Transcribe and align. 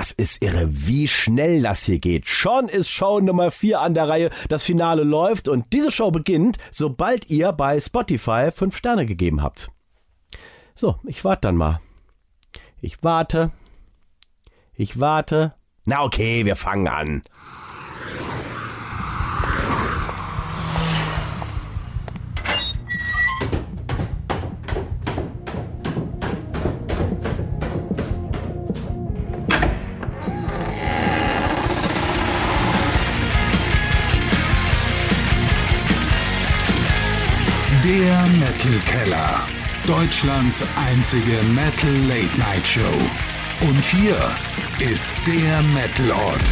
Das 0.00 0.12
ist 0.12 0.42
irre, 0.42 0.66
wie 0.66 1.06
schnell 1.06 1.60
das 1.60 1.84
hier 1.84 1.98
geht. 1.98 2.26
Schon 2.26 2.70
ist 2.70 2.88
Show 2.88 3.20
Nummer 3.20 3.50
4 3.50 3.82
an 3.82 3.92
der 3.92 4.08
Reihe. 4.08 4.30
Das 4.48 4.64
Finale 4.64 5.02
läuft 5.02 5.46
und 5.46 5.74
diese 5.74 5.90
Show 5.90 6.10
beginnt, 6.10 6.56
sobald 6.70 7.28
ihr 7.28 7.52
bei 7.52 7.78
Spotify 7.78 8.48
5 8.50 8.74
Sterne 8.74 9.04
gegeben 9.04 9.42
habt. 9.42 9.68
So, 10.74 10.96
ich 11.04 11.22
warte 11.22 11.48
dann 11.48 11.56
mal. 11.56 11.82
Ich 12.80 13.02
warte. 13.02 13.50
Ich 14.72 14.98
warte. 14.98 15.52
Na 15.84 16.02
okay, 16.02 16.46
wir 16.46 16.56
fangen 16.56 16.88
an. 16.88 17.22
Keller. 39.02 39.48
Deutschlands 39.86 40.62
einzige 40.76 41.42
Metal 41.54 41.94
Late 42.06 42.38
Night 42.38 42.66
Show. 42.66 42.82
Und 43.66 43.82
hier 43.82 44.16
ist 44.78 45.10
der 45.26 45.62
Metalort. 45.62 46.44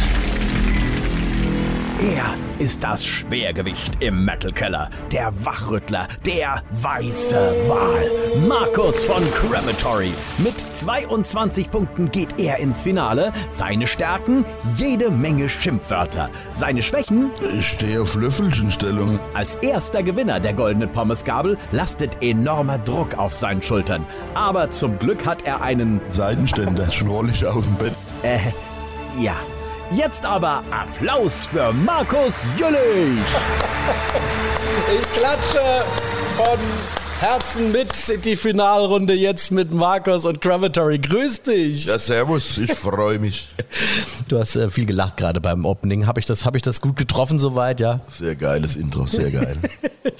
Er 1.99 2.35
ist 2.59 2.83
das 2.83 3.05
Schwergewicht 3.05 4.01
im 4.01 4.25
Metal 4.25 4.51
Keller, 4.51 4.89
der 5.11 5.31
Wachrüttler, 5.45 6.07
der 6.25 6.61
weiße 6.71 7.55
Wal. 7.67 8.47
Markus 8.47 9.05
von 9.05 9.23
Crematory. 9.31 10.11
Mit 10.37 10.59
22 10.75 11.71
Punkten 11.71 12.11
geht 12.11 12.37
er 12.37 12.57
ins 12.57 12.83
Finale. 12.83 13.31
Seine 13.49 13.87
Stärken? 13.87 14.45
Jede 14.77 15.09
Menge 15.09 15.47
Schimpfwörter. 15.47 16.29
Seine 16.55 16.81
Schwächen? 16.81 17.31
Ich 17.57 17.67
stehe 17.67 18.01
auf 18.01 18.15
Löffelchenstellung. 18.15 19.19
Als 19.33 19.55
erster 19.55 20.03
Gewinner 20.03 20.39
der 20.39 20.53
goldenen 20.53 20.91
Pommesgabel 20.91 21.57
lastet 21.71 22.17
enormer 22.21 22.77
Druck 22.77 23.17
auf 23.17 23.33
seinen 23.33 23.61
Schultern. 23.61 24.05
Aber 24.33 24.69
zum 24.69 24.99
Glück 24.99 25.25
hat 25.25 25.43
er 25.43 25.61
einen. 25.61 26.01
Seitenständer, 26.09 26.91
schnurrlich 26.91 27.45
aus 27.45 27.67
dem 27.67 27.75
Bett. 27.75 27.93
Äh, 28.23 28.39
ja. 29.21 29.35
Jetzt 29.91 30.23
aber 30.23 30.61
Applaus 30.69 31.47
für 31.47 31.73
Markus 31.73 32.43
Jüllich. 32.57 33.19
Ich 34.93 35.13
klatsche 35.13 35.83
von 36.35 36.59
Herzen 37.19 37.73
mit 37.73 38.07
in 38.07 38.21
die 38.21 38.37
Finalrunde 38.37 39.13
jetzt 39.13 39.51
mit 39.51 39.73
Markus 39.73 40.25
und 40.25 40.39
Gravatory. 40.39 40.99
Grüß 40.99 41.43
dich. 41.43 41.85
Ja, 41.85 41.99
servus, 41.99 42.57
ich 42.57 42.71
freue 42.71 43.19
mich. 43.19 43.49
Du 44.29 44.39
hast 44.39 44.55
äh, 44.55 44.69
viel 44.69 44.85
gelacht 44.85 45.17
gerade 45.17 45.41
beim 45.41 45.65
Opening. 45.65 46.07
Habe 46.07 46.21
ich, 46.21 46.25
das, 46.25 46.45
hab 46.45 46.55
ich 46.55 46.61
das 46.61 46.79
gut 46.79 46.95
getroffen 46.95 47.37
soweit, 47.37 47.81
ja? 47.81 47.99
Sehr 48.07 48.35
geiles 48.35 48.77
Intro, 48.77 49.05
sehr 49.05 49.31
geil. 49.31 49.57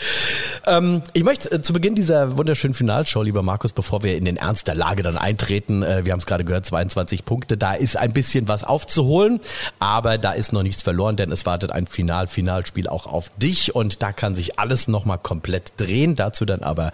ähm, 0.68 1.02
ich 1.14 1.24
möchte 1.24 1.50
äh, 1.52 1.62
zu 1.62 1.72
Beginn 1.72 1.96
dieser 1.96 2.36
wunderschönen 2.38 2.74
Finalshow, 2.74 3.22
lieber 3.22 3.44
Markus, 3.44 3.72
bevor 3.72 4.04
wir 4.04 4.18
in 4.18 4.26
den 4.26 4.36
Ernst 4.36 4.68
der 4.68 4.76
Lage 4.76 5.02
dann 5.02 5.18
eintreten, 5.18 5.84
äh, 5.84 6.04
wir 6.04 6.12
haben 6.12 6.20
es 6.20 6.26
gerade 6.26 6.44
gehört, 6.44 6.66
22 6.66 7.24
Punkte, 7.24 7.56
da 7.56 7.76
ist 7.76 7.96
ein 7.96 8.12
bisschen 8.12 8.50
was 8.50 8.66
aufzuholen, 8.66 9.40
aber 9.80 10.18
da 10.18 10.34
ist 10.34 10.52
noch 10.52 10.64
nichts 10.64 10.82
verloren, 10.82 11.16
denn 11.16 11.32
es 11.32 11.46
wartet 11.46 11.72
ein 11.72 11.88
Final-Finalspiel 11.88 12.90
auch 12.90 13.08
auf 13.08 13.32
dich 13.38 13.74
und 13.74 14.04
da 14.04 14.12
kann 14.12 14.36
sich 14.36 14.60
alles 14.60 14.90
nochmal 14.90 15.18
komplett 15.18 15.74
drehen. 15.78 16.16
Dazu 16.16 16.44
dann 16.44 16.62
aber 16.62 16.89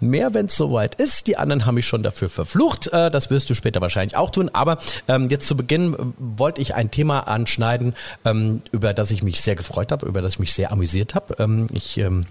mehr, 0.00 0.34
wenn 0.34 0.46
es 0.46 0.56
soweit 0.56 0.94
ist. 0.96 1.26
Die 1.26 1.36
anderen 1.36 1.66
haben 1.66 1.76
mich 1.76 1.86
schon 1.86 2.02
dafür 2.02 2.28
verflucht. 2.28 2.88
Äh, 2.92 3.10
das 3.10 3.30
wirst 3.30 3.48
du 3.50 3.54
später 3.54 3.80
wahrscheinlich 3.80 4.16
auch 4.16 4.30
tun. 4.30 4.50
Aber 4.52 4.78
ähm, 5.08 5.28
jetzt 5.28 5.46
zu 5.46 5.56
Beginn 5.56 5.94
äh, 5.94 5.96
wollte 6.18 6.60
ich 6.60 6.74
ein 6.74 6.90
Thema 6.90 7.20
anschneiden, 7.20 7.94
ähm, 8.24 8.62
über 8.72 8.94
das 8.94 9.10
ich 9.10 9.22
mich 9.22 9.40
sehr 9.40 9.56
gefreut 9.56 9.92
habe, 9.92 10.06
über 10.06 10.22
das 10.22 10.34
ich 10.34 10.38
mich 10.38 10.52
sehr 10.52 10.72
amüsiert 10.72 11.14
habe. 11.14 11.36
Ähm, 11.38 11.68
ich 11.72 11.98
ähm, 11.98 12.26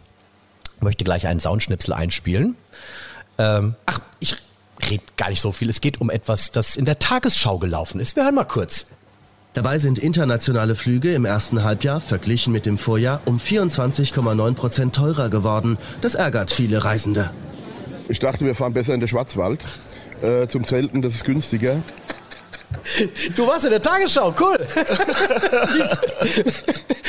möchte 0.79 1.03
gleich 1.03 1.27
einen 1.27 1.39
Soundschnipsel 1.39 1.93
einspielen. 1.93 2.55
Ähm, 3.37 3.75
ach, 3.85 3.99
ich 4.19 4.35
rede 4.89 5.03
gar 5.17 5.29
nicht 5.29 5.41
so 5.41 5.51
viel. 5.51 5.69
Es 5.69 5.81
geht 5.81 6.01
um 6.01 6.09
etwas, 6.09 6.51
das 6.51 6.75
in 6.75 6.85
der 6.85 6.99
Tagesschau 6.99 7.57
gelaufen 7.57 7.99
ist. 7.99 8.15
Wir 8.15 8.23
hören 8.23 8.35
mal 8.35 8.45
kurz. 8.45 8.87
Dabei 9.55 9.79
sind 9.79 9.97
internationale 9.99 10.75
Flüge 10.75 11.13
im 11.13 11.23
ersten 11.23 11.63
Halbjahr 11.63 12.01
verglichen 12.01 12.51
mit 12.51 12.65
dem 12.65 12.77
Vorjahr 12.77 13.21
um 13.23 13.39
24,9 13.39 14.53
Prozent 14.53 14.93
teurer 14.93 15.29
geworden. 15.29 15.77
Das 16.01 16.13
ärgert 16.15 16.51
viele 16.51 16.83
Reisende. 16.83 17.31
Ich 18.09 18.19
dachte, 18.19 18.45
wir 18.45 18.53
fahren 18.53 18.73
besser 18.73 18.93
in 18.93 18.99
den 18.99 19.07
Schwarzwald. 19.07 19.63
Äh, 20.21 20.49
zum 20.49 20.65
Zelten, 20.65 21.01
das 21.01 21.15
ist 21.15 21.23
günstiger. 21.23 21.81
Du 23.37 23.47
warst 23.47 23.63
in 23.63 23.71
der 23.71 23.81
Tagesschau, 23.81 24.35
cool. 24.41 24.57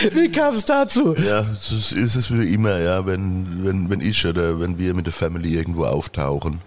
wie 0.05 0.15
wie 0.15 0.31
kam 0.31 0.55
es 0.55 0.65
dazu? 0.65 1.17
Ja, 1.17 1.43
das 1.43 1.91
ist 1.91 2.15
es 2.15 2.33
wie 2.33 2.55
immer, 2.55 2.79
ja, 2.79 3.05
wenn, 3.07 3.65
wenn, 3.65 3.91
wenn 3.91 4.01
ich 4.01 4.25
oder 4.25 4.61
wenn 4.61 4.79
wir 4.79 4.95
mit 4.95 5.07
der 5.07 5.13
Family 5.13 5.53
irgendwo 5.55 5.85
auftauchen. 5.87 6.61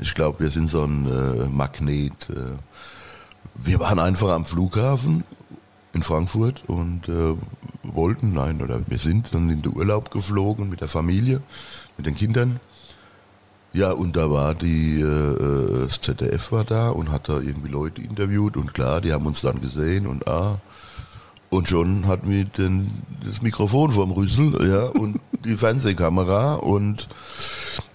Ich 0.00 0.12
glaube, 0.12 0.40
wir 0.40 0.48
sind 0.48 0.68
so 0.68 0.82
ein 0.82 1.06
äh, 1.06 1.48
Magnet. 1.48 2.28
Äh. 2.30 2.56
Wir 3.54 3.80
waren 3.80 3.98
einfach 3.98 4.30
am 4.30 4.44
Flughafen 4.44 5.24
in 5.92 6.02
Frankfurt 6.02 6.62
und 6.66 7.08
äh, 7.08 7.34
wollten, 7.82 8.32
nein, 8.32 8.62
oder 8.62 8.80
wir 8.86 8.98
sind 8.98 9.34
dann 9.34 9.50
in 9.50 9.62
den 9.62 9.76
Urlaub 9.76 10.10
geflogen 10.10 10.68
mit 10.68 10.80
der 10.80 10.88
Familie, 10.88 11.42
mit 11.96 12.06
den 12.06 12.14
Kindern. 12.14 12.60
Ja, 13.72 13.92
und 13.92 14.16
da 14.16 14.30
war 14.30 14.54
die, 14.54 15.00
äh, 15.00 15.86
das 15.86 16.00
ZDF 16.00 16.52
war 16.52 16.64
da 16.64 16.90
und 16.90 17.10
hat 17.10 17.28
da 17.28 17.38
irgendwie 17.38 17.70
Leute 17.70 18.02
interviewt 18.02 18.56
und 18.56 18.74
klar, 18.74 19.00
die 19.00 19.12
haben 19.12 19.26
uns 19.26 19.42
dann 19.42 19.60
gesehen 19.60 20.06
und 20.06 20.26
ah, 20.26 20.58
und 21.50 21.68
schon 21.68 22.06
wir 22.06 22.44
den, 22.44 23.02
das 23.26 23.42
Mikrofon 23.42 23.90
vorm 23.90 24.12
Rüssel, 24.12 24.54
ja, 24.68 24.86
und 24.86 25.20
die 25.44 25.56
Fernsehkamera 25.56 26.54
und 26.54 27.08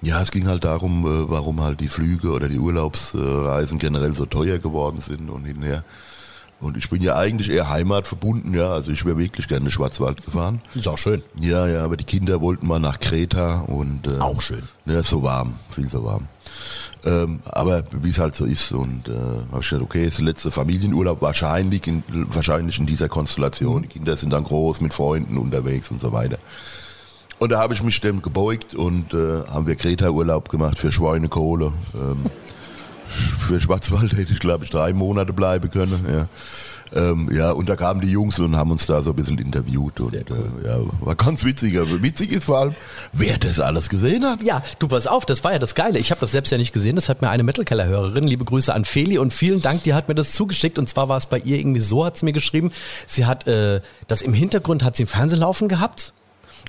ja, 0.06 0.22
es 0.22 0.30
ging 0.30 0.48
halt 0.48 0.64
darum, 0.64 1.06
äh, 1.06 1.30
warum 1.30 1.62
halt 1.62 1.80
die 1.80 1.88
Flüge 1.88 2.32
oder 2.32 2.48
die 2.48 2.60
Urlaubsreisen 2.60 3.80
generell 3.80 4.14
so 4.14 4.26
teuer 4.26 4.60
geworden 4.60 5.02
sind 5.02 5.30
und 5.30 5.46
hinher. 5.46 5.84
Und 6.62 6.78
ich 6.78 6.90
bin 6.90 7.02
ja 7.02 7.16
eigentlich 7.16 7.50
eher 7.50 7.70
heimatverbunden, 7.70 8.54
ja, 8.54 8.70
also 8.70 8.92
ich 8.92 9.04
wäre 9.04 9.18
wirklich 9.18 9.48
gerne 9.48 9.60
in 9.60 9.66
den 9.66 9.72
Schwarzwald 9.72 10.24
gefahren. 10.24 10.62
Ist 10.74 10.88
auch 10.88 10.98
schön. 10.98 11.22
Ja, 11.40 11.68
ja, 11.68 11.84
aber 11.84 11.98
die 11.98 12.06
Kinder 12.06 12.40
wollten 12.40 12.68
mal 12.68 12.80
nach 12.80 13.00
Kreta 13.00 13.62
und 13.62 14.08
äh, 14.08 14.20
Auch 14.20 14.42
schön. 14.42 14.64
Ja, 14.86 15.04
so 15.04 15.22
warm, 15.24 15.56
viel 15.70 15.90
so 15.90 16.06
warm. 16.06 16.28
Ähm, 17.04 17.40
aber 17.46 17.84
wie 17.92 18.10
es 18.10 18.20
halt 18.20 18.36
so 18.36 18.46
ist 18.46 18.72
und 18.72 19.10
äh, 19.10 19.12
habe 19.52 19.62
ich 19.62 19.70
gedacht, 19.70 19.86
okay, 19.86 20.06
ist 20.06 20.20
der 20.20 20.26
letzte 20.26 20.50
Familienurlaub 20.50 21.22
wahrscheinlich 21.22 21.86
in, 21.88 22.04
wahrscheinlich 22.08 22.80
in 22.80 22.86
dieser 22.86 23.10
Konstellation. 23.10 23.84
Die 23.84 23.90
Kinder 23.90 24.16
sind 24.16 24.32
dann 24.32 24.44
groß 24.44 24.82
mit 24.82 24.94
Freunden 24.94 25.38
unterwegs 25.38 25.92
und 25.92 26.00
so 26.00 26.14
weiter. 26.14 26.38
Und 27.40 27.52
da 27.52 27.60
habe 27.60 27.74
ich 27.74 27.84
mich 27.84 28.00
dem 28.02 28.22
gebeugt 28.22 28.76
und 28.76 29.14
äh, 29.14 29.44
haben 29.52 29.68
wir 29.68 29.76
Kreta-Urlaub 29.76 30.50
gemacht 30.50 30.80
für 30.80 30.92
Schweinekohle. 30.92 31.74
Ähm, 31.94 32.26
für 33.08 33.60
Schwarzwald 33.60 34.14
hätte 34.14 34.34
ich, 34.34 34.40
glaube 34.40 34.64
ich, 34.64 34.70
drei 34.72 34.94
Monate 34.94 35.34
bleiben 35.34 35.70
können. 35.70 36.06
Ja. 36.10 36.28
Ähm, 36.94 37.30
ja, 37.34 37.52
und 37.52 37.68
da 37.68 37.76
kamen 37.76 38.00
die 38.00 38.10
Jungs 38.10 38.40
und 38.40 38.56
haben 38.56 38.72
uns 38.72 38.86
da 38.86 39.02
so 39.02 39.10
ein 39.10 39.16
bisschen 39.16 39.38
interviewt 39.38 40.00
und 40.00 40.14
äh, 40.14 40.24
ja, 40.64 40.78
war 41.02 41.16
ganz 41.16 41.44
witzig. 41.44 41.78
Aber 41.78 42.02
witzig 42.02 42.32
ist 42.32 42.46
vor 42.46 42.60
allem, 42.60 42.76
wer 43.12 43.38
das 43.38 43.60
alles 43.60 43.90
gesehen 43.90 44.24
hat. 44.24 44.42
Ja, 44.42 44.64
du 44.80 44.88
pass 44.88 45.06
auf, 45.08 45.26
das 45.26 45.44
war 45.44 45.52
ja 45.52 45.60
das 45.60 45.76
Geile. 45.76 46.00
Ich 46.00 46.12
habe 46.12 46.22
das 46.22 46.32
selbst 46.32 46.52
ja 46.52 46.58
nicht 46.58 46.74
gesehen. 46.74 46.96
Das 46.96 47.10
hat 47.10 47.22
mir 47.22 47.30
eine 47.30 47.44
Metal-Keller-Hörerin, 47.44 48.26
liebe 48.28 48.46
Grüße 48.46 48.74
an 48.74 48.86
Feli 48.86 49.18
und 49.18 49.34
vielen 49.34 49.62
Dank, 49.62 49.84
die 49.84 49.94
hat 49.94 50.08
mir 50.08 50.16
das 50.16 50.32
zugeschickt. 50.32 50.80
Und 50.80 50.88
zwar 50.88 51.10
war 51.10 51.18
es 51.18 51.26
bei 51.26 51.40
ihr 51.40 51.58
irgendwie 51.58 51.82
so, 51.82 52.06
hat 52.06 52.18
sie 52.18 52.26
mir 52.26 52.34
geschrieben, 52.34 52.72
sie 53.08 53.26
hat 53.26 53.48
äh, 53.48 53.82
das 54.08 54.22
im 54.22 54.34
Hintergrund, 54.34 54.84
hat 54.84 54.96
sie 54.96 55.04
im 55.04 55.08
Fernsehen 55.08 55.40
laufen 55.40 55.68
gehabt. 55.68 56.14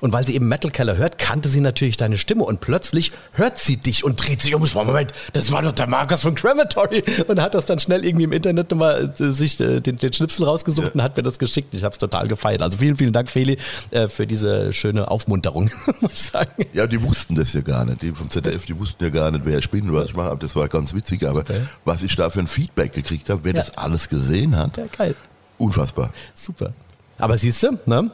Und 0.00 0.12
weil 0.12 0.26
sie 0.26 0.34
eben 0.34 0.46
Metal 0.48 0.70
Keller 0.70 0.96
hört, 0.96 1.18
kannte 1.18 1.48
sie 1.48 1.60
natürlich 1.60 1.96
deine 1.96 2.18
Stimme 2.18 2.44
und 2.44 2.60
plötzlich 2.60 3.12
hört 3.32 3.58
sie 3.58 3.76
dich 3.76 4.04
und 4.04 4.16
dreht 4.16 4.42
sich 4.42 4.54
um. 4.54 4.62
Moment, 4.74 5.12
das 5.32 5.50
war 5.52 5.62
doch 5.62 5.72
der 5.72 5.86
Markus 5.88 6.20
von 6.20 6.34
Crematory 6.34 7.02
und 7.28 7.40
hat 7.40 7.54
das 7.54 7.64
dann 7.66 7.78
schnell 7.78 8.04
irgendwie 8.04 8.24
im 8.24 8.32
Internet 8.32 8.70
nochmal 8.70 9.14
äh, 9.18 9.32
sich 9.32 9.58
äh, 9.60 9.80
den, 9.80 9.96
den 9.96 10.12
Schnipsel 10.12 10.44
rausgesucht 10.44 10.94
und 10.94 11.02
hat 11.02 11.16
mir 11.16 11.22
das 11.22 11.38
geschickt. 11.38 11.72
Ich 11.74 11.82
habe 11.84 11.92
es 11.92 11.98
total 11.98 12.28
gefeiert. 12.28 12.62
Also 12.62 12.78
vielen, 12.78 12.96
vielen 12.96 13.12
Dank, 13.12 13.30
Feli, 13.30 13.58
äh, 13.90 14.08
für 14.08 14.26
diese 14.26 14.72
schöne 14.72 15.10
Aufmunterung, 15.10 15.70
muss 16.00 16.12
ich 16.12 16.22
sagen. 16.24 16.66
Ja, 16.72 16.86
die 16.86 17.02
wussten 17.02 17.34
das 17.34 17.52
ja 17.54 17.62
gar 17.62 17.84
nicht. 17.84 18.02
Die 18.02 18.12
vom 18.12 18.28
ZDF, 18.28 18.66
die 18.66 18.78
wussten 18.78 19.02
ja 19.02 19.10
gar 19.10 19.30
nicht, 19.30 19.44
wer 19.46 19.58
ich 19.58 19.70
bin, 19.70 19.92
was 19.92 20.06
ich 20.10 20.14
mache. 20.14 20.28
Aber 20.30 20.40
Das 20.40 20.54
war 20.56 20.68
ganz 20.68 20.92
witzig. 20.94 21.26
Aber 21.26 21.40
Okay. 21.40 21.60
was 21.84 22.02
ich 22.02 22.14
da 22.16 22.28
für 22.30 22.40
ein 22.40 22.46
Feedback 22.46 22.92
gekriegt 22.92 23.30
habe, 23.30 23.40
wer 23.44 23.54
Ja. 23.54 23.60
das 23.62 23.78
alles 23.78 24.08
gesehen 24.08 24.56
hat, 24.56 24.76
Ja, 24.76 24.84
geil. 24.96 25.14
unfassbar. 25.58 26.10
Super. 26.34 26.72
Aber 27.18 27.38
siehst 27.38 27.62
du, 27.62 27.78
ne? 27.86 28.10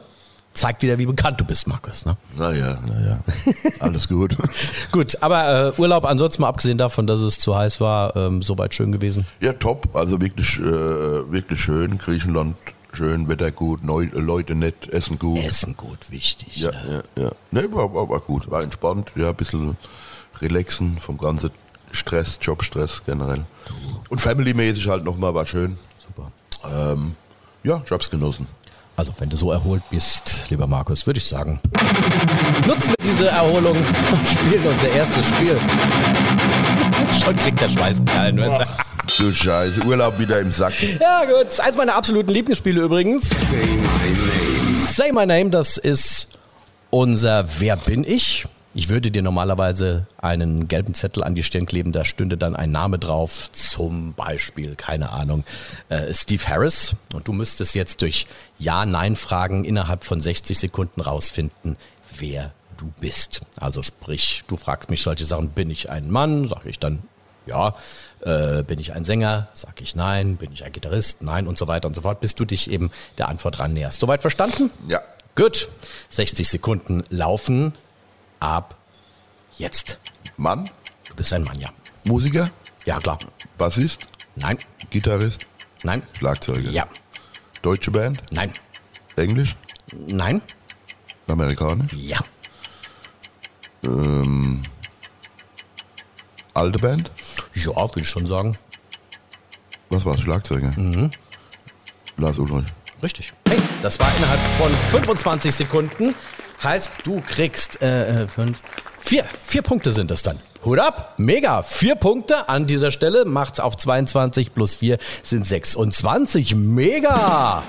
Zeigt 0.53 0.83
wieder, 0.83 0.99
wie 0.99 1.07
bekannt 1.07 1.41
du 1.41 1.45
bist, 1.45 1.67
Markus. 1.67 2.05
Ne? 2.05 2.15
Naja, 2.37 2.77
naja, 2.87 3.19
alles 3.79 4.07
gut. 4.07 4.37
Gut, 4.91 5.17
aber 5.21 5.73
äh, 5.75 5.81
Urlaub 5.81 6.05
ansonsten 6.05 6.43
mal 6.43 6.49
abgesehen 6.49 6.77
davon, 6.77 7.07
dass 7.07 7.21
es 7.21 7.39
zu 7.39 7.55
heiß 7.55 7.81
war, 7.81 8.15
ähm, 8.15 8.43
soweit 8.43 8.73
schön 8.75 8.91
gewesen. 8.91 9.25
Ja, 9.41 9.53
top. 9.53 9.95
Also 9.95 10.21
wirklich, 10.21 10.59
äh, 10.59 10.63
wirklich 10.63 11.59
schön. 11.59 11.97
Griechenland, 11.97 12.55
schön, 12.91 13.27
Wetter 13.27 13.51
gut, 13.51 13.83
Neu 13.83 14.09
Leute 14.13 14.53
nett, 14.53 14.89
Essen 14.89 15.17
gut. 15.17 15.39
Essen 15.39 15.75
gut, 15.75 16.11
wichtig. 16.11 16.57
Ja, 16.57 16.69
ne? 16.71 17.03
ja, 17.17 17.23
ja. 17.23 17.31
Ne, 17.49 17.71
war, 17.73 17.93
war, 17.93 18.07
war 18.07 18.19
gut. 18.19 18.49
War 18.51 18.61
entspannt, 18.61 19.11
ja, 19.15 19.29
ein 19.29 19.35
bisschen 19.35 19.75
relaxen 20.39 20.97
vom 20.99 21.17
ganzen 21.17 21.49
Stress, 21.91 22.37
Jobstress 22.41 23.01
generell. 23.05 23.43
Und 24.09 24.21
family-mäßig 24.21 24.87
halt 24.87 25.03
nochmal, 25.03 25.33
war 25.33 25.45
schön. 25.45 25.77
Super. 26.05 26.31
Ähm, 26.71 27.15
ja, 27.63 27.81
ich 27.85 27.91
hab's 27.91 28.09
genossen. 28.09 28.47
Also, 28.95 29.11
wenn 29.17 29.29
du 29.29 29.37
so 29.37 29.51
erholt 29.51 29.81
bist, 29.89 30.45
lieber 30.49 30.67
Markus, 30.67 31.07
würde 31.07 31.19
ich 31.19 31.25
sagen, 31.25 31.59
nutzen 32.67 32.93
wir 32.99 33.05
diese 33.11 33.27
Erholung 33.29 33.75
und 33.77 34.27
spielen 34.27 34.67
unser 34.67 34.89
erstes 34.89 35.27
Spiel. 35.29 35.59
Schon 37.23 37.35
kriegt 37.37 37.59
der 37.59 37.69
Schweißperlen, 37.69 38.39
weißt 38.39 38.61
du? 39.17 39.25
Du 39.25 39.33
Scheiße, 39.33 39.83
Urlaub 39.83 40.19
wieder 40.19 40.39
im 40.39 40.51
Sack. 40.51 40.73
Ja, 40.99 41.23
gut. 41.25 41.45
Das 41.45 41.53
ist 41.55 41.59
eins 41.59 41.77
meiner 41.77 41.95
absoluten 41.95 42.31
Lieblingsspiele 42.31 42.81
übrigens. 42.81 43.29
Say 43.29 43.65
my 43.65 44.09
name. 44.09 44.75
Say 44.75 45.11
My 45.11 45.25
Name, 45.25 45.49
das 45.49 45.77
ist 45.77 46.29
unser 46.89 47.45
Wer 47.59 47.77
bin 47.77 48.03
ich? 48.03 48.45
Ich 48.75 48.89
würde 48.89 49.11
dir 49.11 49.21
normalerweise 49.21 50.07
einen 50.17 50.67
gelben 50.67 50.95
Zettel 50.95 51.23
an 51.23 51.35
die 51.35 51.43
Stirn 51.43 51.67
kleben, 51.67 51.91
da 51.91 52.03
stünde 52.05 52.37
dann 52.37 52.55
ein 52.55 52.71
Name 52.71 52.97
drauf, 52.97 53.51
zum 53.51 54.13
Beispiel, 54.13 54.75
keine 54.75 55.11
Ahnung, 55.11 55.43
äh, 55.89 56.11
Steve 56.11 56.43
Harris. 56.47 56.95
Und 57.13 57.27
du 57.27 57.33
müsstest 57.33 57.75
jetzt 57.75 58.01
durch 58.01 58.25
Ja-Nein-Fragen 58.57 59.63
innerhalb 59.63 60.03
von 60.03 60.19
60 60.19 60.57
Sekunden 60.57 61.01
rausfinden, 61.01 61.77
wer 62.17 62.51
du 62.77 62.91
bist. 62.99 63.41
Also 63.59 63.83
sprich, 63.83 64.43
du 64.47 64.57
fragst 64.57 64.89
mich 64.89 65.03
solche 65.03 65.25
Sachen, 65.25 65.49
bin 65.49 65.69
ich 65.69 65.91
ein 65.91 66.09
Mann? 66.09 66.47
Sag 66.47 66.65
ich 66.65 66.79
dann 66.79 67.03
ja. 67.45 67.75
Äh, 68.21 68.63
bin 68.63 68.79
ich 68.79 68.93
ein 68.93 69.03
Sänger? 69.03 69.49
Sag 69.53 69.81
ich 69.81 69.95
nein. 69.95 70.37
Bin 70.37 70.51
ich 70.51 70.63
ein 70.63 70.71
Gitarrist? 70.71 71.21
Nein 71.21 71.45
und 71.45 71.57
so 71.57 71.67
weiter 71.67 71.87
und 71.87 71.93
so 71.93 72.01
fort, 72.01 72.21
bis 72.21 72.35
du 72.35 72.45
dich 72.45 72.71
eben 72.71 72.89
der 73.17 73.27
Antwort 73.27 73.59
ran 73.59 73.73
näherst. 73.73 73.99
Soweit 73.99 74.21
verstanden? 74.21 74.71
Ja. 74.87 75.01
Gut. 75.35 75.67
60 76.11 76.47
Sekunden 76.47 77.03
laufen 77.09 77.73
ab 78.43 78.75
jetzt. 79.57 79.97
Mann, 80.37 80.69
Du 81.07 81.15
bist 81.15 81.31
ein 81.33 81.43
Mann, 81.43 81.59
ja. 81.59 81.69
Musiker, 82.05 82.49
Ja, 82.85 82.99
klar. 82.99 83.17
Bassist, 83.57 84.07
Nein, 84.35 84.57
Gitarrist, 84.89 85.45
nein, 85.83 86.01
Schlagzeuger. 86.17 86.69
ja, 86.71 86.87
Deutsche 87.61 87.91
Band, 87.91 88.21
nein, 88.31 88.51
Englisch, 89.15 89.55
nein, 90.07 90.41
Amerikanisch, 91.27 91.93
ja, 91.93 92.19
alte 96.53 96.79
Band. 96.79 97.11
ja, 97.53 97.75
würde 97.75 98.01
ich 98.01 98.09
schon 98.09 98.25
sagen. 98.25 98.57
Was 99.89 100.05
war's? 100.05 100.21
Schlagzeuger. 100.21 100.71
Mhm. 100.79 101.11
Lars 102.17 102.39
Ulrich. 102.39 102.67
Richtig. 103.01 103.33
Hey, 103.47 103.59
das 103.81 103.99
war 103.99 104.15
innerhalb 104.15 104.39
von 104.57 104.71
25 104.89 105.53
Sekunden. 105.53 106.15
Heißt, 106.63 106.91
du 107.03 107.21
kriegst 107.21 107.81
äh, 107.81 108.23
äh, 108.23 108.27
fünf, 108.27 108.59
vier, 108.97 109.25
vier 109.45 109.61
Punkte 109.61 109.91
sind 109.91 110.11
es 110.11 110.23
dann. 110.23 110.39
Hut 110.63 110.79
ab, 110.79 111.15
mega. 111.17 111.61
Vier 111.61 111.95
Punkte 111.95 112.47
an 112.47 112.67
dieser 112.67 112.91
Stelle 112.91 113.25
macht's 113.25 113.59
auf 113.59 113.75
22 113.75 114.53
plus 114.53 114.75
4 114.75 114.97
sind 115.23 115.45
26. 115.45 116.55
Mega. 116.55 117.63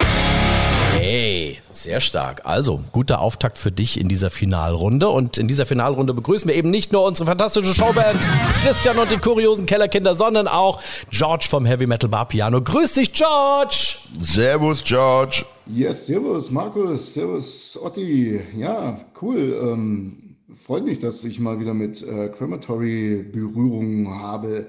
Hey, 1.07 1.59
sehr 1.71 2.01
stark. 2.01 2.41
Also, 2.45 2.83
guter 2.93 3.21
Auftakt 3.21 3.59
für 3.59 3.71
dich 3.71 4.01
in 4.01 4.09
dieser 4.09 4.31
Finalrunde. 4.31 5.11
Und 5.11 5.37
in 5.37 5.49
dieser 5.49 5.67
Finalrunde 5.67 6.15
begrüßen 6.15 6.49
wir 6.49 6.57
eben 6.57 6.71
nicht 6.71 6.95
nur 6.95 7.05
unsere 7.05 7.27
fantastische 7.27 7.75
Showband 7.75 8.19
Christian 8.65 8.99
und 8.99 9.13
die 9.13 9.19
kuriosen 9.19 9.67
Kellerkinder, 9.67 10.15
sondern 10.15 10.49
auch 10.49 10.81
George 11.11 11.45
vom 11.51 11.67
Heavy 11.67 11.87
Metal 11.87 12.09
Bar 12.09 12.27
Piano. 12.29 12.63
Grüß 12.63 12.95
dich, 12.95 13.13
George! 13.13 13.97
Servus, 14.19 14.83
George. 14.83 15.45
Ja, 15.67 15.93
servus 15.93 16.51
Markus, 16.51 17.13
servus 17.13 17.79
Otti. 17.83 18.41
Ja, 18.57 18.99
cool. 19.21 19.61
Ähm, 19.63 20.24
freut 20.53 20.85
mich, 20.85 21.01
dass 21.01 21.25
ich 21.25 21.41
mal 21.41 21.61
wieder 21.61 21.75
mit 21.75 22.03
äh, 22.03 22.29
Crematory 22.29 23.25
Berührung 23.33 24.09
habe. 24.21 24.67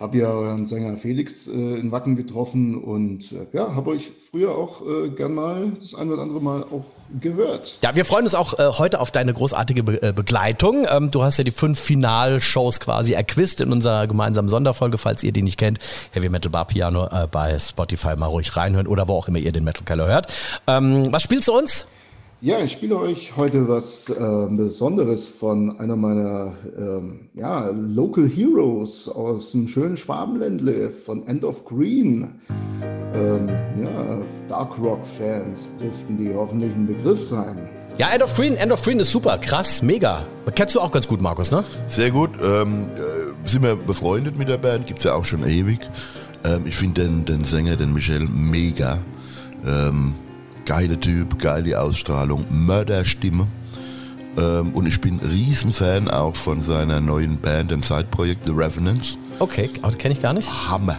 Hab 0.00 0.14
ja 0.14 0.28
euren 0.28 0.64
Sänger 0.64 0.96
Felix 0.96 1.48
äh, 1.48 1.52
in 1.52 1.90
Wacken 1.90 2.14
getroffen 2.14 2.76
und 2.76 3.32
äh, 3.32 3.46
ja, 3.52 3.74
habe 3.74 3.90
euch 3.90 4.10
früher 4.30 4.52
auch 4.52 4.82
äh, 4.82 5.08
gern 5.08 5.34
mal 5.34 5.72
das 5.80 5.94
ein 5.94 6.10
oder 6.10 6.22
andere 6.22 6.40
Mal 6.40 6.62
auch 6.62 6.84
gehört. 7.20 7.80
Ja, 7.82 7.96
wir 7.96 8.04
freuen 8.04 8.22
uns 8.22 8.36
auch 8.36 8.56
äh, 8.58 8.70
heute 8.78 9.00
auf 9.00 9.10
deine 9.10 9.34
großartige 9.34 9.82
Be 9.82 10.00
äh, 10.00 10.12
Begleitung. 10.12 10.86
Ähm, 10.88 11.10
du 11.10 11.24
hast 11.24 11.38
ja 11.38 11.44
die 11.44 11.50
fünf 11.50 11.80
Finalshows 11.80 12.78
quasi 12.78 13.14
erquizt 13.14 13.60
in 13.60 13.72
unserer 13.72 14.06
gemeinsamen 14.06 14.48
Sonderfolge, 14.48 14.98
falls 14.98 15.24
ihr 15.24 15.32
die 15.32 15.42
nicht 15.42 15.58
kennt. 15.58 15.80
Heavy 16.12 16.28
Metal 16.28 16.50
Bar 16.50 16.66
Piano 16.66 17.08
bei 17.30 17.58
Spotify 17.58 18.14
mal 18.16 18.26
ruhig 18.26 18.56
reinhören 18.56 18.86
oder 18.86 19.08
wo 19.08 19.14
auch 19.14 19.28
immer 19.28 19.38
ihr 19.38 19.52
den 19.52 19.64
Metal 19.64 19.84
Keller 19.84 20.06
hört. 20.06 20.28
Ähm, 20.66 21.10
was 21.10 21.22
spielst 21.22 21.48
du 21.48 21.58
uns? 21.58 21.86
Ja, 22.40 22.60
ich 22.60 22.70
spiele 22.70 22.96
euch 22.96 23.36
heute 23.36 23.66
was 23.66 24.10
äh, 24.10 24.46
Besonderes 24.54 25.26
von 25.26 25.76
einer 25.80 25.96
meiner 25.96 26.54
ähm, 26.78 27.28
ja, 27.34 27.68
Local 27.70 28.28
Heroes 28.28 29.08
aus 29.08 29.50
dem 29.50 29.66
schönen 29.66 29.96
Schwabenländle 29.96 30.88
von 30.90 31.26
End 31.26 31.42
of 31.42 31.64
Green. 31.64 32.30
Ähm, 33.12 33.48
ja, 33.82 34.22
Dark 34.46 34.78
Rock 34.78 35.04
Fans 35.04 35.78
dürften 35.78 36.16
die 36.16 36.32
hoffentlich 36.32 36.72
ein 36.76 36.86
Begriff 36.86 37.20
sein. 37.20 37.68
Ja, 37.98 38.10
End 38.10 38.22
of 38.22 38.32
Green, 38.34 38.54
End 38.54 38.70
of 38.70 38.82
Green 38.82 39.00
ist 39.00 39.10
super, 39.10 39.36
krass, 39.38 39.82
mega. 39.82 40.24
Kennst 40.54 40.76
du 40.76 40.80
auch 40.80 40.92
ganz 40.92 41.08
gut, 41.08 41.20
Markus, 41.20 41.50
ne? 41.50 41.64
Sehr 41.88 42.12
gut. 42.12 42.30
Ähm, 42.40 42.86
äh, 42.94 43.48
sind 43.48 43.64
wir 43.64 43.74
befreundet 43.74 44.38
mit 44.38 44.48
der 44.48 44.58
Band, 44.58 44.86
gibt's 44.86 45.02
ja 45.02 45.14
auch 45.14 45.24
schon 45.24 45.44
ewig. 45.44 45.80
Ähm, 46.44 46.66
ich 46.66 46.76
finde 46.76 47.02
den, 47.02 47.24
den 47.24 47.42
Sänger, 47.42 47.74
den 47.74 47.92
Michel, 47.92 48.28
mega. 48.28 48.98
Ähm, 49.66 50.14
geiler 50.68 51.00
Typ, 51.00 51.38
geile 51.38 51.80
Ausstrahlung, 51.80 52.44
Mörderstimme. 52.50 53.46
Ähm, 54.36 54.72
und 54.74 54.86
ich 54.86 55.00
bin 55.00 55.18
Riesenfan 55.18 56.08
auch 56.10 56.36
von 56.36 56.60
seiner 56.60 57.00
neuen 57.00 57.38
Band, 57.38 57.70
dem 57.70 57.82
Side-Projekt 57.82 58.44
The 58.44 58.52
Revenants. 58.52 59.18
Okay, 59.38 59.70
aber 59.80 59.96
kenne 59.96 60.12
ich 60.12 60.20
gar 60.20 60.34
nicht. 60.34 60.46
Hammer. 60.68 60.98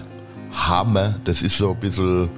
Hammer. 0.52 1.20
Das 1.24 1.44
ist 1.44 1.60
so 1.60 1.74
ein 1.74 1.80
bisschen 1.80 2.30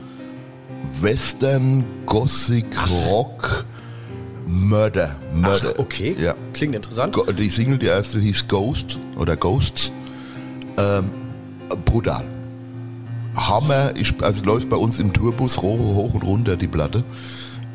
Western, 0.99 1.85
Gothic, 2.05 2.65
Rock, 3.07 3.65
Mörder. 4.45 5.15
Mörder. 5.33 5.71
Ach, 5.75 5.79
okay. 5.79 6.17
Ja. 6.19 6.35
Klingt 6.53 6.75
interessant. 6.75 7.15
Die 7.39 7.49
Single, 7.49 7.77
die 7.77 7.85
erste 7.85 8.19
hieß 8.19 8.49
Ghost 8.49 8.99
oder 9.15 9.37
Ghosts. 9.37 9.93
Ähm, 10.77 11.09
brutal. 11.85 12.25
Hammer, 13.35 13.95
ich, 13.95 14.13
also 14.21 14.43
läuft 14.43 14.69
bei 14.69 14.75
uns 14.75 14.99
im 14.99 15.13
Tourbus 15.13 15.57
hoch, 15.57 16.13
und 16.13 16.23
runter 16.23 16.57
die 16.57 16.67
Platte. 16.67 17.03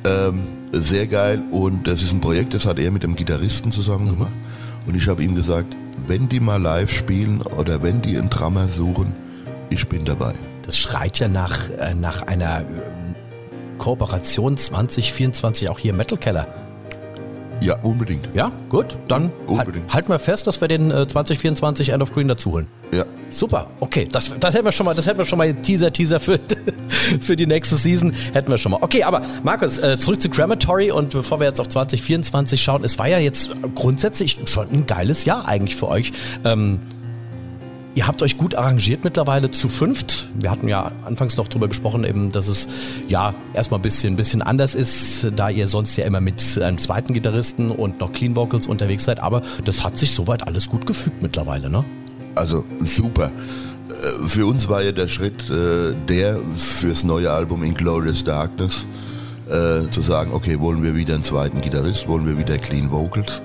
Ähm, 0.04 0.42
sehr 0.72 1.06
geil 1.06 1.42
und 1.50 1.86
das 1.86 2.02
ist 2.02 2.12
ein 2.12 2.20
Projekt, 2.20 2.54
das 2.54 2.66
hat 2.66 2.78
er 2.78 2.90
mit 2.90 3.02
dem 3.02 3.16
Gitarristen 3.16 3.72
zusammen 3.72 4.08
gemacht. 4.08 4.32
Und 4.86 4.94
ich 4.94 5.08
habe 5.08 5.22
ihm 5.22 5.34
gesagt, 5.34 5.74
wenn 6.06 6.28
die 6.28 6.40
mal 6.40 6.60
live 6.60 6.92
spielen 6.92 7.42
oder 7.42 7.82
wenn 7.82 8.02
die 8.02 8.16
einen 8.16 8.30
Drummer 8.30 8.68
suchen, 8.68 9.14
ich 9.70 9.88
bin 9.88 10.04
dabei. 10.04 10.34
Das 10.62 10.78
schreit 10.78 11.18
ja 11.18 11.28
nach, 11.28 11.70
äh, 11.70 11.94
nach 11.94 12.22
einer 12.22 12.60
äh, 12.60 12.64
Kooperation 13.78 14.56
2024 14.56 15.68
auch 15.68 15.78
hier 15.78 15.90
im 15.90 15.96
Metal 15.96 16.18
Keller. 16.18 16.65
Ja, 17.60 17.76
unbedingt. 17.82 18.28
Ja, 18.34 18.52
gut, 18.68 18.96
dann 19.08 19.24
halt, 19.48 19.66
Unbedingt. 19.66 19.92
halten 19.92 20.08
wir 20.08 20.18
fest, 20.18 20.46
dass 20.46 20.60
wir 20.60 20.68
den 20.68 20.90
äh, 20.90 21.06
2024 21.06 21.88
End 21.90 22.02
of 22.02 22.12
Green 22.12 22.28
dazu 22.28 22.52
holen. 22.52 22.66
Ja. 22.92 23.04
Super, 23.28 23.68
okay, 23.80 24.06
das, 24.10 24.30
das 24.38 24.54
hätten 24.54 24.64
wir 24.64 24.72
schon 24.72 24.86
mal, 24.86 24.94
das 24.94 25.06
hätten 25.06 25.18
wir 25.18 25.24
schon 25.24 25.38
mal 25.38 25.52
Teaser, 25.54 25.92
Teaser 25.92 26.20
für, 26.20 26.38
für 27.20 27.34
die 27.34 27.46
nächste 27.46 27.76
Season 27.76 28.12
hätten 28.32 28.50
wir 28.50 28.58
schon 28.58 28.72
mal. 28.72 28.78
Okay, 28.82 29.02
aber 29.02 29.22
Markus, 29.42 29.78
äh, 29.78 29.98
zurück 29.98 30.20
zu 30.20 30.28
Crematory 30.28 30.90
und 30.90 31.10
bevor 31.10 31.40
wir 31.40 31.46
jetzt 31.46 31.60
auf 31.60 31.68
2024 31.68 32.62
schauen, 32.62 32.84
es 32.84 32.98
war 32.98 33.08
ja 33.08 33.18
jetzt 33.18 33.50
grundsätzlich 33.74 34.38
schon 34.46 34.70
ein 34.70 34.86
geiles 34.86 35.24
Jahr 35.24 35.46
eigentlich 35.46 35.76
für 35.76 35.88
euch. 35.88 36.12
Ähm, 36.44 36.80
Ihr 37.96 38.06
habt 38.06 38.20
euch 38.20 38.36
gut 38.36 38.54
arrangiert 38.54 39.04
mittlerweile 39.04 39.50
zu 39.50 39.70
fünft. 39.70 40.28
Wir 40.38 40.50
hatten 40.50 40.68
ja 40.68 40.92
anfangs 41.06 41.38
noch 41.38 41.48
drüber 41.48 41.66
gesprochen, 41.66 42.04
eben, 42.04 42.30
dass 42.30 42.46
es 42.46 42.68
ja 43.08 43.34
erstmal 43.54 43.80
ein 43.80 43.82
bisschen, 43.82 44.16
bisschen 44.16 44.42
anders 44.42 44.74
ist, 44.74 45.28
da 45.34 45.48
ihr 45.48 45.66
sonst 45.66 45.96
ja 45.96 46.04
immer 46.04 46.20
mit 46.20 46.60
einem 46.62 46.76
zweiten 46.76 47.14
Gitarristen 47.14 47.70
und 47.70 47.98
noch 47.98 48.12
Clean 48.12 48.36
Vocals 48.36 48.66
unterwegs 48.66 49.04
seid. 49.04 49.20
Aber 49.20 49.40
das 49.64 49.82
hat 49.82 49.96
sich 49.96 50.12
soweit 50.12 50.46
alles 50.46 50.68
gut 50.68 50.86
gefügt 50.86 51.22
mittlerweile, 51.22 51.70
ne? 51.70 51.86
Also 52.34 52.66
super. 52.82 53.32
Äh, 53.88 54.28
Für 54.28 54.44
uns 54.44 54.68
war 54.68 54.82
ja 54.82 54.92
der 54.92 55.08
Schritt 55.08 55.48
äh, 55.48 55.94
der 56.06 56.38
fürs 56.54 57.02
neue 57.02 57.30
Album 57.30 57.62
Inglorious 57.62 58.22
Darkness 58.24 58.86
äh, 59.48 59.88
zu 59.90 60.02
sagen, 60.02 60.32
okay, 60.34 60.60
wollen 60.60 60.82
wir 60.82 60.94
wieder 60.96 61.14
einen 61.14 61.24
zweiten 61.24 61.62
Gitarrist, 61.62 62.06
wollen 62.08 62.26
wir 62.26 62.36
wieder 62.36 62.58
Clean 62.58 62.90
Vocals. 62.90 63.40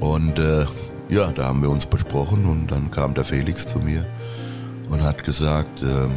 Und 0.00 0.38
äh, 0.38 0.66
ja, 1.08 1.30
da 1.32 1.46
haben 1.46 1.62
wir 1.62 1.70
uns 1.70 1.86
besprochen 1.86 2.46
und 2.46 2.70
dann 2.70 2.90
kam 2.90 3.14
der 3.14 3.24
Felix 3.24 3.66
zu 3.66 3.78
mir 3.78 4.06
und 4.88 5.02
hat 5.02 5.24
gesagt, 5.24 5.82
ähm, 5.82 6.10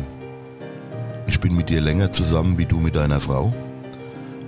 ich 1.28 1.40
bin 1.40 1.56
mit 1.56 1.70
dir 1.70 1.82
länger 1.82 2.12
zusammen 2.12 2.58
wie 2.58 2.66
du 2.66 2.80
mit 2.80 2.96
deiner 2.96 3.20
Frau. 3.20 3.54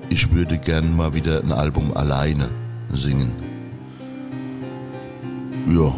Ich 0.09 0.31
würde 0.31 0.57
gern 0.57 0.95
mal 0.95 1.13
wieder 1.13 1.41
ein 1.41 1.51
Album 1.51 1.95
alleine 1.95 2.49
singen. 2.91 3.31
Ja, 5.69 5.93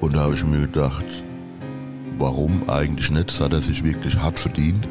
und 0.00 0.14
da 0.14 0.20
habe 0.20 0.34
ich 0.34 0.44
mir 0.44 0.60
gedacht, 0.60 1.04
warum 2.18 2.68
eigentlich 2.68 3.10
nicht? 3.10 3.28
Das 3.28 3.40
hat 3.40 3.52
er 3.52 3.60
sich 3.60 3.84
wirklich 3.84 4.18
hart 4.18 4.38
verdient. 4.38 4.88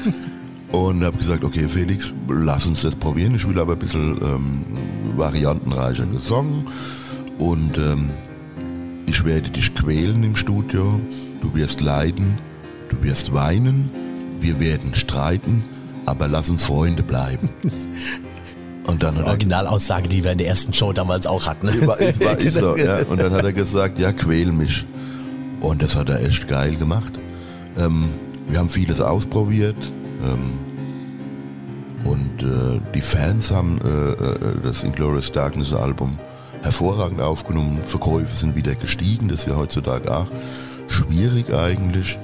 und 0.72 1.04
habe 1.04 1.16
gesagt, 1.16 1.44
okay 1.44 1.68
Felix, 1.68 2.14
lass 2.28 2.66
uns 2.66 2.82
das 2.82 2.96
probieren. 2.96 3.34
Ich 3.34 3.48
will 3.48 3.58
aber 3.58 3.72
ein 3.72 3.78
bisschen 3.78 4.18
ähm, 4.22 4.64
variantenreicher 5.16 6.06
Gesang. 6.06 6.64
Und 7.42 7.76
ähm, 7.76 8.08
ich 9.06 9.24
werde 9.24 9.50
dich 9.50 9.74
quälen 9.74 10.22
im 10.22 10.36
Studio. 10.36 11.00
Du 11.40 11.52
wirst 11.56 11.80
leiden, 11.80 12.38
du 12.88 13.02
wirst 13.02 13.34
weinen, 13.34 13.90
wir 14.40 14.60
werden 14.60 14.94
streiten, 14.94 15.64
aber 16.06 16.28
lass 16.28 16.48
uns 16.50 16.64
Freunde 16.64 17.02
bleiben. 17.02 17.50
Und 18.86 19.02
dann 19.02 19.16
hat 19.16 19.26
Originalaussage, 19.26 20.08
die 20.08 20.22
wir 20.22 20.30
in 20.32 20.38
der 20.38 20.46
ersten 20.46 20.72
Show 20.72 20.92
damals 20.92 21.26
auch 21.26 21.46
hatten. 21.46 21.66
war, 21.86 21.98
ist, 21.98 22.20
war, 22.20 22.38
ist 22.38 22.58
so, 22.58 22.76
ja. 22.76 22.98
Und 22.98 23.20
dann 23.20 23.32
hat 23.32 23.44
er 23.44 23.52
gesagt, 23.52 23.98
ja, 23.98 24.12
quäl 24.12 24.52
mich. 24.52 24.86
Und 25.60 25.82
das 25.82 25.96
hat 25.96 26.10
er 26.10 26.24
echt 26.24 26.46
geil 26.46 26.76
gemacht. 26.76 27.18
Ähm, 27.76 28.08
wir 28.48 28.60
haben 28.60 28.68
vieles 28.68 29.00
ausprobiert. 29.00 29.76
Ähm, 30.22 30.58
und 32.04 32.42
äh, 32.42 32.80
die 32.94 33.00
Fans 33.00 33.50
haben 33.50 33.80
äh, 33.84 34.12
äh, 34.12 34.36
das 34.62 34.84
Inglourious 34.84 35.32
Darkness 35.32 35.72
Album 35.72 36.18
hervorragend 36.62 37.20
aufgenommen. 37.20 37.80
Verkäufe 37.84 38.36
sind 38.36 38.56
wieder 38.56 38.74
gestiegen, 38.74 39.28
das 39.28 39.40
ist 39.40 39.48
ja 39.48 39.56
heutzutage 39.56 40.14
auch 40.14 40.26
schwierig 40.88 41.52
eigentlich. 41.52 42.18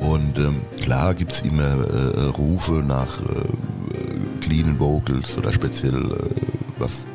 Und 0.00 0.38
ähm, 0.38 0.60
klar 0.80 1.14
gibt 1.14 1.32
es 1.32 1.40
immer 1.40 1.62
äh, 1.62 2.24
Rufe 2.36 2.84
nach 2.86 3.20
äh, 3.20 4.40
cleanen 4.40 4.78
Vocals 4.78 5.36
oder 5.36 5.52
speziell 5.52 6.12
äh, 6.12 6.30
was 6.78 7.06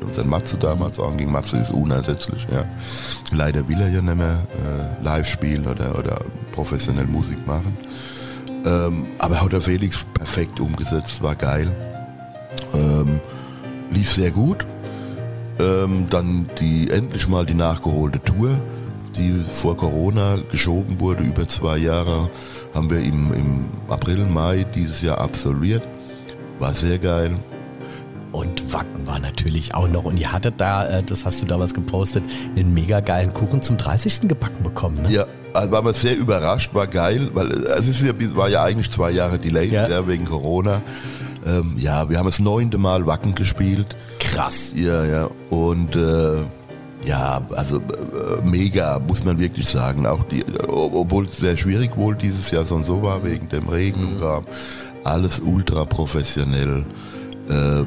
unseren 0.00 0.28
Matze 0.28 0.56
damals 0.56 0.98
anging. 0.98 1.30
Matze 1.30 1.58
ist 1.58 1.70
unersetzlich, 1.70 2.46
ja. 2.52 2.64
Leider 3.32 3.68
will 3.68 3.80
er 3.80 3.88
ja 3.88 4.00
nicht 4.00 4.16
mehr 4.16 4.38
äh, 4.54 5.04
live 5.04 5.28
spielen 5.28 5.66
oder, 5.66 5.98
oder 5.98 6.20
professionell 6.52 7.06
Musik 7.06 7.46
machen. 7.46 7.76
Ähm, 8.64 9.06
aber 9.18 9.40
hat 9.40 9.52
der 9.52 9.60
Felix 9.60 10.04
perfekt 10.14 10.60
umgesetzt, 10.60 11.22
war 11.22 11.34
geil. 11.34 11.70
Ähm, 12.74 13.20
lief 13.90 14.12
sehr 14.12 14.30
gut. 14.30 14.66
Ähm, 15.60 16.06
dann 16.10 16.48
die 16.58 16.90
endlich 16.90 17.28
mal 17.28 17.44
die 17.44 17.54
nachgeholte 17.54 18.20
Tour, 18.22 18.60
die 19.16 19.32
vor 19.50 19.76
Corona 19.76 20.38
geschoben 20.50 21.00
wurde, 21.00 21.22
über 21.22 21.46
zwei 21.48 21.76
Jahre, 21.78 22.30
haben 22.74 22.88
wir 22.90 22.98
im, 23.00 23.32
im 23.34 23.64
April, 23.88 24.24
Mai 24.26 24.64
dieses 24.74 25.02
Jahr 25.02 25.18
absolviert. 25.18 25.82
War 26.58 26.72
sehr 26.72 26.98
geil. 26.98 27.32
Und 28.32 28.72
Wacken 28.72 29.06
war 29.08 29.18
natürlich 29.18 29.74
auch 29.74 29.88
noch. 29.88 30.04
Und 30.04 30.16
ihr 30.16 30.30
hattet 30.32 30.54
da, 30.58 30.86
äh, 30.86 31.02
das 31.02 31.26
hast 31.26 31.42
du 31.42 31.46
damals 31.46 31.74
gepostet, 31.74 32.22
einen 32.54 32.72
mega 32.72 33.00
geilen 33.00 33.34
Kuchen 33.34 33.60
zum 33.60 33.76
30. 33.76 34.28
gebacken 34.28 34.62
bekommen. 34.62 35.02
Ne? 35.02 35.10
Ja, 35.10 35.26
also 35.52 35.72
war 35.72 35.82
man 35.82 35.94
sehr 35.94 36.16
überrascht, 36.16 36.72
war 36.72 36.86
geil, 36.86 37.30
weil 37.34 37.50
äh, 37.50 37.70
es 37.78 37.88
ist, 37.88 38.02
ja- 38.02 38.12
war 38.36 38.48
ja 38.48 38.62
eigentlich 38.62 38.88
zwei 38.90 39.10
Jahre 39.10 39.38
delayed 39.38 39.72
Ja. 39.72 39.88
ja. 39.88 40.06
wegen 40.06 40.26
Corona. 40.26 40.80
Ähm, 41.46 41.74
ja, 41.76 42.08
wir 42.08 42.18
haben 42.18 42.26
das 42.26 42.40
neunte 42.40 42.78
Mal 42.78 43.06
Wacken 43.06 43.34
gespielt. 43.34 43.96
Krass. 44.18 44.72
Ja, 44.76 45.04
ja. 45.04 45.30
Und 45.48 45.96
äh, 45.96 46.36
ja, 47.04 47.40
also 47.50 47.78
äh, 47.78 48.42
mega, 48.44 48.98
muss 48.98 49.24
man 49.24 49.38
wirklich 49.38 49.66
sagen. 49.66 50.06
Auch 50.06 50.24
die, 50.24 50.44
obwohl 50.68 51.26
es 51.26 51.38
sehr 51.38 51.56
schwierig 51.56 51.96
wohl 51.96 52.14
dieses 52.14 52.50
Jahr 52.50 52.64
so 52.64 52.74
und 52.74 52.84
so 52.84 53.02
war, 53.02 53.24
wegen 53.24 53.48
dem 53.48 53.68
Regen 53.68 54.04
und 54.04 54.18
Kram. 54.20 54.44
Alles 55.04 55.40
ultra 55.40 55.84
professionell. 55.84 56.84
Äh, 57.48 57.80
äh, 57.80 57.84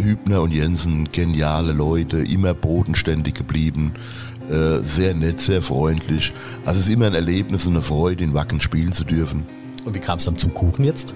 Hübner 0.00 0.42
und 0.42 0.52
Jensen, 0.52 1.08
geniale 1.10 1.72
Leute, 1.72 2.18
immer 2.18 2.54
bodenständig 2.54 3.34
geblieben. 3.34 3.94
Äh, 4.48 4.78
sehr 4.78 5.14
nett, 5.14 5.40
sehr 5.40 5.60
freundlich. 5.60 6.32
Also 6.64 6.80
es 6.80 6.86
ist 6.86 6.92
immer 6.92 7.06
ein 7.06 7.14
Erlebnis 7.14 7.66
und 7.66 7.74
eine 7.74 7.82
Freude, 7.82 8.22
in 8.22 8.32
Wacken 8.32 8.60
spielen 8.60 8.92
zu 8.92 9.04
dürfen. 9.04 9.44
Und 9.84 9.94
wie 9.94 9.98
kam 9.98 10.18
es 10.18 10.24
dann 10.24 10.38
zum 10.38 10.54
Kuchen 10.54 10.84
jetzt? 10.84 11.14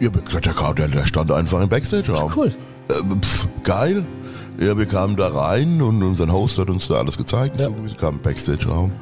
Ja, 0.00 0.10
der, 0.10 0.74
der, 0.74 0.88
der 0.88 1.06
stand 1.06 1.30
einfach 1.32 1.60
im 1.60 1.68
Backstage-Raum. 1.68 2.32
Cool. 2.36 2.52
Äh, 2.88 2.94
pf, 3.20 3.46
geil. 3.64 4.04
Ja, 4.60 4.76
wir 4.76 4.86
kamen 4.86 5.16
da 5.16 5.28
rein 5.28 5.80
und 5.82 6.02
unser 6.02 6.30
Host 6.32 6.58
hat 6.58 6.68
uns 6.68 6.88
da 6.88 6.94
alles 6.94 7.16
gezeigt. 7.16 7.60
Ja. 7.60 7.68
Wir 7.68 7.94
kamen 7.94 8.18
im 8.18 8.22
Backstage-Raum 8.22 8.92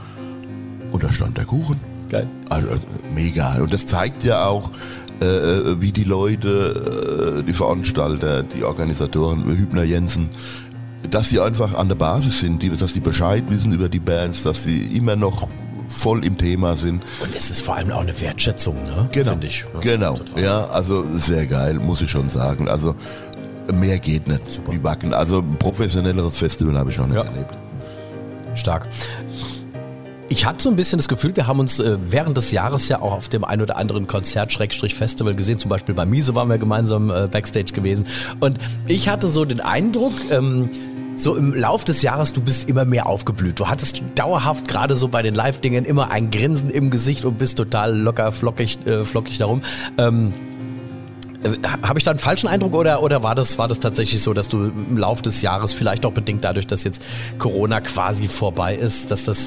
und 0.93 1.03
da 1.03 1.13
stand 1.13 1.37
der 1.37 1.45
Kuchen. 1.45 1.81
Geil. 2.09 2.29
Also 2.49 2.69
äh, 2.69 2.79
mega. 3.15 3.55
Und 3.57 3.73
das 3.73 3.87
zeigt 3.87 4.25
ja 4.25 4.47
auch, 4.47 4.71
äh, 5.21 5.25
äh, 5.25 5.81
wie 5.81 5.93
die 5.93 6.05
Leute, 6.05 7.39
äh, 7.39 7.43
die 7.43 7.53
Veranstalter, 7.53 8.43
die 8.43 8.65
Organisatoren, 8.65 9.45
Hübner 9.47 9.85
Jensen, 9.85 10.29
dass 11.11 11.31
sie 11.31 11.41
einfach 11.41 11.75
an 11.75 11.89
der 11.89 11.95
Basis 11.95 12.41
sind, 12.41 12.63
die, 12.63 12.71
dass 12.71 12.93
sie 12.93 13.01
Bescheid 13.01 13.45
wissen 13.49 13.73
über 13.73 13.89
die 13.89 13.99
Bands, 13.99 14.43
dass 14.43 14.65
sie 14.65 14.83
immer 14.97 15.17
noch 15.17 15.49
voll 15.89 16.25
im 16.25 16.37
Thema 16.39 16.77
sind. 16.77 17.03
Und 17.23 17.35
es 17.37 17.51
ist 17.51 17.63
vor 17.63 17.77
allem 17.77 17.91
auch 17.93 18.01
eine 18.03 18.19
Wertschätzung, 18.21 18.83
ne? 18.85 19.09
Genau. 19.13 19.37
Ich. 19.41 19.65
ne? 19.73 19.81
Genau. 19.81 20.15
Total. 20.17 20.43
Ja, 20.45 20.67
also 20.69 21.05
sehr 21.15 21.47
geil, 21.47 21.75
muss 21.75 22.01
ich 22.01 22.11
schon 22.11 22.29
sagen. 22.29 22.69
Also 22.69 22.95
mehr 23.73 23.99
geht 23.99 24.29
nicht. 24.29 24.53
Super. 24.55 24.73
Wie 24.73 24.83
Wacken. 24.83 25.15
Also 25.15 25.43
professionelleres 25.59 26.37
Festival 26.37 26.79
habe 26.79 26.91
ich 26.91 26.99
noch 26.99 27.07
nicht 27.07 27.17
Ja. 27.17 27.23
erlebt. 27.25 27.55
Stark. 28.55 28.87
Ich 30.29 30.45
hatte 30.45 30.61
so 30.65 30.69
ein 30.71 30.77
bisschen 30.77 30.99
das 30.99 31.07
Gefühl, 31.07 31.37
wir 31.37 31.47
haben 31.47 31.61
uns 31.61 31.79
äh, 31.79 31.97
während 32.11 32.37
des 32.37 32.51
Jahres 32.51 32.89
ja 32.89 33.01
auch 33.01 33.13
auf 33.13 33.29
dem 33.29 33.45
ein 33.45 33.61
oder 33.63 33.77
anderen 33.77 34.09
Konzert 34.09 34.53
Schrägstrich 34.53 34.95
Festival 34.95 35.37
gesehen. 35.37 35.59
Zum 35.61 35.69
Beispiel 35.69 35.95
bei 35.95 36.05
Miese 36.05 36.35
waren 36.35 36.49
wir 36.49 36.59
gemeinsam 36.59 37.11
äh, 37.11 37.29
Backstage 37.31 37.73
gewesen. 37.73 38.07
Und 38.41 38.59
ich 38.89 39.09
hatte 39.09 39.29
so 39.29 39.45
den 39.45 39.61
Eindruck, 39.61 40.13
ähm, 40.33 40.69
so 41.17 41.35
im 41.35 41.55
Lauf 41.55 41.85
des 41.85 42.03
Jahres, 42.03 42.33
du 42.33 42.41
bist 42.41 42.69
immer 42.69 42.85
mehr 42.85 43.07
aufgeblüht. 43.07 43.59
Du 43.59 43.69
hattest 43.69 44.03
dauerhaft 44.15 44.69
gerade 44.69 44.97
so 44.97 45.09
bei 45.09 45.23
den 45.23 45.35
Live-Dingen 45.35 45.85
immer 45.85 46.11
ein 46.11 46.31
Grinsen 46.31 46.71
im 46.71 46.91
Gesicht 46.91 47.25
und 47.25 47.39
bist 47.39 47.57
total 47.57 47.97
locker, 47.97 48.31
flockig, 48.33 48.79
äh, 48.87 49.05
flockig 49.05 49.39
darum. 49.39 49.63
Ähm, 49.99 50.33
habe 51.83 51.99
ich 51.99 52.05
da 52.05 52.11
einen 52.11 52.21
falschen 52.21 52.49
Eindruck 52.49 52.75
oder, 52.75 53.03
oder 53.03 53.23
war, 53.23 53.35
das, 53.35 53.59
war 53.59 53.69
das 53.69 53.79
tatsächlich 53.79 54.21
so, 54.21 54.33
dass 54.35 54.49
du 54.49 54.65
im 54.65 54.97
Laufe 54.97 55.23
des 55.23 55.43
Jahres, 55.43 55.73
vielleicht 55.73 56.05
auch 56.05 56.13
bedingt 56.13 56.45
dadurch, 56.45 56.67
dass 56.67 56.85
jetzt 56.85 57.03
Corona 57.39 57.81
quasi 57.81 58.27
vorbei 58.29 58.75
ist, 58.75 59.11
dass 59.11 59.25
das 59.25 59.47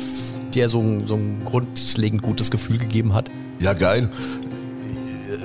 dir 0.54 0.70
so 0.70 0.80
ein, 0.80 1.06
so 1.06 1.16
ein 1.16 1.44
grundlegend 1.46 2.22
gutes 2.22 2.52
Gefühl 2.52 2.78
gegeben 2.78 3.14
hat? 3.14 3.30
Ja, 3.60 3.74
geil. 3.74 4.10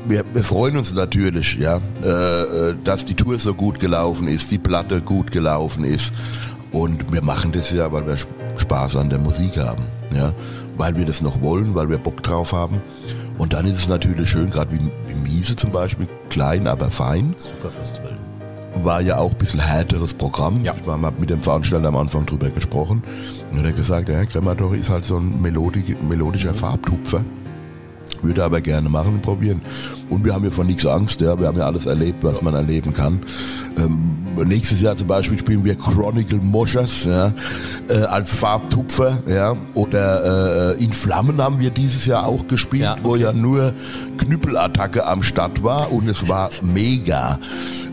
Wir, 0.06 0.24
wir 0.32 0.44
freuen 0.44 0.76
uns 0.76 0.92
natürlich, 0.92 1.56
ja, 1.56 1.80
äh, 2.02 2.08
äh, 2.08 2.74
dass 2.84 3.04
die 3.04 3.14
Tour 3.14 3.38
so 3.38 3.54
gut 3.54 3.78
gelaufen 3.78 4.28
ist, 4.28 4.50
die 4.50 4.58
Platte 4.58 5.00
gut 5.00 5.30
gelaufen 5.30 5.84
ist. 5.84 6.12
Und 6.72 7.12
wir 7.12 7.22
machen 7.22 7.52
das 7.52 7.70
ja, 7.70 7.90
weil 7.92 8.06
wir 8.06 8.16
Spaß 8.56 8.96
an 8.96 9.10
der 9.10 9.18
Musik 9.18 9.58
haben, 9.58 9.84
ja, 10.14 10.32
weil 10.76 10.96
wir 10.96 11.04
das 11.04 11.20
noch 11.22 11.40
wollen, 11.42 11.74
weil 11.74 11.88
wir 11.88 11.98
Bock 11.98 12.22
drauf 12.22 12.52
haben. 12.52 12.80
Und 13.38 13.52
dann 13.52 13.66
ist 13.66 13.78
es 13.78 13.88
natürlich 13.88 14.28
schön, 14.28 14.50
gerade 14.50 14.72
wie, 14.72 14.78
wie 14.78 15.14
Miese 15.14 15.56
zum 15.56 15.70
Beispiel, 15.70 16.08
klein, 16.30 16.66
aber 16.66 16.90
fein. 16.90 17.34
Super 17.36 17.70
Festival. 17.70 18.16
war 18.82 19.00
ja 19.00 19.18
auch 19.18 19.32
ein 19.32 19.38
bisschen 19.38 19.60
härteres 19.60 20.14
Programm. 20.14 20.62
Ja. 20.64 20.74
Ich 20.80 20.86
habe 20.86 21.12
mit 21.18 21.30
dem 21.30 21.40
Veranstalter 21.40 21.88
am 21.88 21.96
Anfang 21.96 22.26
drüber 22.26 22.50
gesprochen. 22.50 23.02
Und 23.50 23.58
er 23.58 23.68
hat 23.68 23.76
gesagt, 23.76 24.08
der 24.08 24.16
Herr 24.16 24.26
Krematori 24.26 24.78
ist 24.78 24.90
halt 24.90 25.04
so 25.04 25.18
ein 25.18 25.40
melodi 25.40 25.96
melodischer 26.02 26.54
Farbtupfer. 26.54 27.24
Würde 28.24 28.42
aber 28.42 28.60
gerne 28.60 28.88
machen 28.88 29.14
und 29.14 29.22
probieren. 29.22 29.60
Und 30.08 30.24
wir 30.24 30.34
haben 30.34 30.44
ja 30.44 30.50
von 30.50 30.66
nichts 30.66 30.86
Angst, 30.86 31.20
ja. 31.20 31.38
Wir 31.38 31.46
haben 31.46 31.58
ja 31.58 31.66
alles 31.66 31.86
erlebt, 31.86 32.24
was 32.24 32.40
man 32.42 32.54
erleben 32.54 32.92
kann. 32.94 33.20
Ähm, 33.76 34.16
nächstes 34.46 34.80
Jahr 34.80 34.96
zum 34.96 35.06
Beispiel 35.06 35.38
spielen 35.38 35.64
wir 35.64 35.74
Chronicle 35.76 36.38
Moschers, 36.40 37.04
ja, 37.04 37.32
äh, 37.88 37.98
als 38.02 38.34
Farbtupfer, 38.34 39.22
ja. 39.28 39.54
Oder 39.74 40.74
äh, 40.74 40.82
In 40.84 40.92
Flammen 40.92 41.40
haben 41.40 41.58
wir 41.60 41.70
dieses 41.70 42.06
Jahr 42.06 42.26
auch 42.26 42.46
gespielt, 42.46 42.82
Ja, 42.82 42.96
wo 43.02 43.16
ja 43.16 43.32
nur 43.32 43.72
Knüppelattacke 44.18 45.06
am 45.06 45.22
Start 45.22 45.62
war 45.62 45.92
und 45.92 46.08
es 46.08 46.28
war 46.28 46.50
mega. 46.62 47.38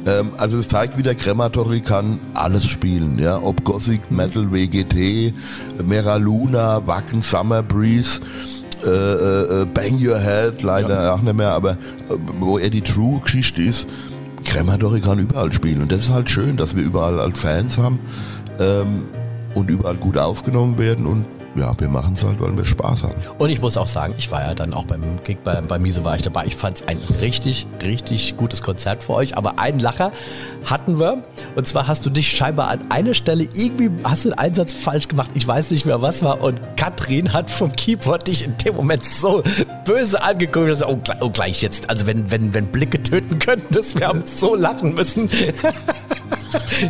Ähm, 0.06 0.32
also 0.38 0.58
es 0.60 0.68
zeigt 0.68 0.98
wieder, 0.98 1.14
Crematory 1.14 1.82
kann 1.82 2.20
alles 2.34 2.66
spielen, 2.66 3.20
ja. 3.20 3.40
Ob 3.42 3.64
Gothic, 3.64 4.12
Metal, 4.12 4.52
WGT, 4.52 5.34
Mera 5.86 6.16
Luna, 6.16 6.86
Wacken, 6.88 7.22
Summer 7.22 7.64
Breeze, 7.64 8.22
äh, 8.86 9.62
äh, 9.62 9.66
Bang 9.66 10.00
Your 10.00 10.20
Head, 10.20 10.64
leider 10.64 11.14
auch 11.14 11.22
nicht 11.22 11.36
mehr, 11.36 11.52
aber 11.52 11.72
äh, 11.72 11.76
wo 12.40 12.58
er 12.58 12.70
die 12.70 12.82
True-Geschichte 12.82 13.62
ist, 13.62 13.88
Crematory 14.44 15.02
kann 15.02 15.20
überall 15.20 15.52
spielen. 15.52 15.82
Und 15.82 15.92
das 15.92 16.02
ist 16.02 16.14
halt 16.14 16.30
schön, 16.30 16.58
dass 16.58 16.76
wir 16.76 16.84
überall 16.84 17.20
als 17.20 17.40
Fans 17.40 17.78
haben 17.78 18.00
ähm, 18.60 19.04
und 19.54 19.70
überall 19.70 19.98
gut 19.98 20.18
aufgenommen 20.18 20.78
werden 20.78 21.06
und 21.06 21.26
ja, 21.55 21.74
wir 21.77 21.89
machen 21.89 22.13
es 22.13 22.24
halt, 22.24 22.39
weil 22.39 22.55
wir 22.55 22.63
Spaß 22.63 23.03
haben. 23.03 23.15
Und 23.38 23.50
ich 23.50 23.60
muss 23.60 23.75
auch 23.75 23.88
sagen, 23.88 24.13
ich 24.17 24.31
war 24.31 24.41
ja 24.41 24.53
dann 24.53 24.74
auch 24.74 24.86
beim 24.86 25.03
Gig 25.24 25.39
bei, 25.43 25.60
bei 25.62 25.79
Miese 25.79 26.03
war 26.05 26.15
ich 26.15 26.22
dabei. 26.22 26.46
Ich 26.46 26.55
fand 26.55 26.77
es 26.77 26.88
ein 26.88 26.98
richtig, 27.22 27.67
richtig 27.84 28.38
gutes 28.38 28.62
Konzert 28.62 29.03
für 29.03 29.13
euch. 29.13 29.38
Aber 29.38 29.60
einen 29.60 29.79
Lacher 29.79 30.12
hatten 30.70 31.00
wir. 31.00 31.24
Und 31.55 31.67
zwar 31.67 31.88
hast 31.88 32.05
du 32.05 32.10
dich 32.10 32.29
scheinbar 32.29 32.70
an 32.70 32.79
einer 32.89 33.13
Stelle 33.13 33.50
irgendwie, 33.53 33.91
hast 34.03 34.25
du 34.25 34.29
einen 34.29 34.39
Einsatz 34.39 34.72
falsch 34.72 35.08
gemacht. 35.08 35.31
Ich 35.34 35.46
weiß 35.46 35.72
nicht 35.72 35.86
mehr, 35.86 36.01
was 36.01 36.24
war. 36.24 36.41
Und 36.41 36.62
Katrin 36.77 37.34
hat 37.34 37.50
vom 37.50 37.72
Keyboard 37.74 38.27
dich 38.27 38.46
in 38.46 38.55
dem 38.58 38.75
Moment 38.75 39.03
so 39.03 39.43
böse 39.86 40.24
angeguckt. 40.24 40.70
Und 40.70 40.75
so, 40.75 40.88
oh, 40.88 41.00
oh, 41.20 41.29
gleich 41.29 41.62
jetzt. 41.62 41.89
Also 41.89 42.05
wenn, 42.05 42.31
wenn, 42.31 42.53
wenn 42.53 42.67
Blicke 42.67 43.01
töten 43.03 43.39
könnten, 43.39 43.74
das, 43.74 43.96
wir 43.96 44.08
haben 44.08 44.24
so 44.25 44.55
lachen 44.55 44.93
müssen. 44.93 45.29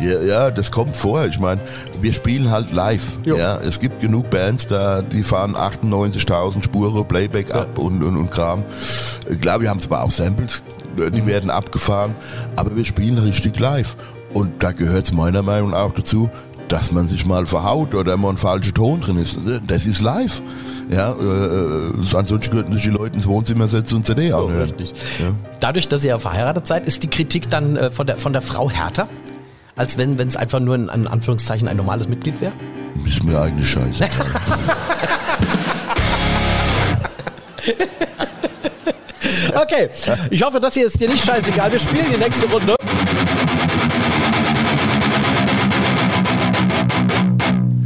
Ja, 0.02 0.20
ja, 0.22 0.50
das 0.50 0.70
kommt 0.70 0.96
vor. 0.96 1.26
Ich 1.26 1.38
meine, 1.38 1.60
wir 2.00 2.12
spielen 2.12 2.50
halt 2.50 2.72
live. 2.72 3.18
Jo. 3.24 3.36
Ja, 3.36 3.58
es 3.60 3.78
gibt 3.78 4.00
genug 4.00 4.30
Bands, 4.30 4.66
da 4.66 5.02
die 5.02 5.22
fahren 5.22 5.54
98.000 5.56 6.62
Spure 6.64 7.04
Playback 7.04 7.54
ab 7.54 7.78
und, 7.78 8.02
und, 8.02 8.16
und 8.16 8.30
Kram. 8.30 8.64
Klar, 9.40 9.60
wir 9.60 9.68
haben 9.70 9.80
zwar 9.80 10.04
auch 10.04 10.10
Samples, 10.10 10.62
die 10.96 11.26
werden 11.26 11.50
abgefahren, 11.50 12.14
aber 12.56 12.74
wir 12.76 12.84
spielen 12.84 13.18
richtig 13.18 13.58
live. 13.60 13.96
Und 14.34 14.62
da 14.62 14.72
gehört 14.72 15.06
es 15.06 15.12
meiner 15.12 15.42
Meinung 15.42 15.70
nach 15.70 15.80
auch 15.80 15.92
dazu, 15.94 16.30
dass 16.68 16.90
man 16.90 17.06
sich 17.06 17.26
mal 17.26 17.44
verhaut 17.44 17.94
oder 17.94 18.16
mal 18.16 18.30
ein 18.30 18.36
falscher 18.38 18.72
Ton 18.72 19.00
drin 19.02 19.18
ist. 19.18 19.38
Das 19.66 19.84
ist 19.86 20.00
live. 20.00 20.40
Ja, 20.90 21.12
äh, 21.12 21.14
äh, 21.22 22.16
ansonsten 22.16 22.50
könnten 22.50 22.72
sich 22.74 22.82
die 22.82 22.90
Leute 22.90 23.14
ins 23.16 23.26
Wohnzimmer 23.26 23.68
setzen 23.68 23.96
und 23.96 24.06
CD 24.06 24.32
Oh, 24.32 24.46
anhören. 24.46 24.62
richtig. 24.62 24.92
Ja. 25.20 25.26
Dadurch, 25.60 25.88
dass 25.88 26.02
ihr 26.04 26.10
ja 26.10 26.18
verheiratet 26.18 26.66
seid, 26.66 26.86
ist 26.86 27.02
die 27.02 27.08
Kritik 27.08 27.48
dann 27.50 27.76
äh, 27.76 27.90
von, 27.90 28.06
der, 28.06 28.16
von 28.16 28.32
der 28.32 28.42
Frau 28.42 28.70
härter, 28.70 29.06
als 29.76 29.98
wenn 29.98 30.18
es 30.18 30.36
einfach 30.36 30.60
nur 30.60 30.74
in, 30.74 30.88
in 30.88 31.06
Anführungszeichen 31.06 31.68
ein 31.68 31.76
normales 31.76 32.08
Mitglied 32.08 32.40
wäre? 32.40 32.52
Ist 33.06 33.24
mir 33.24 33.40
eigentlich 33.40 33.68
scheiße. 33.68 34.08
Okay, 39.54 39.90
ich 40.30 40.42
hoffe, 40.42 40.58
das 40.60 40.74
hier 40.74 40.86
ist 40.86 41.00
dir 41.00 41.08
nicht 41.08 41.24
scheißegal. 41.24 41.70
Wir 41.70 41.78
spielen 41.78 42.06
die 42.10 42.16
nächste 42.16 42.46
Runde. 42.46 42.74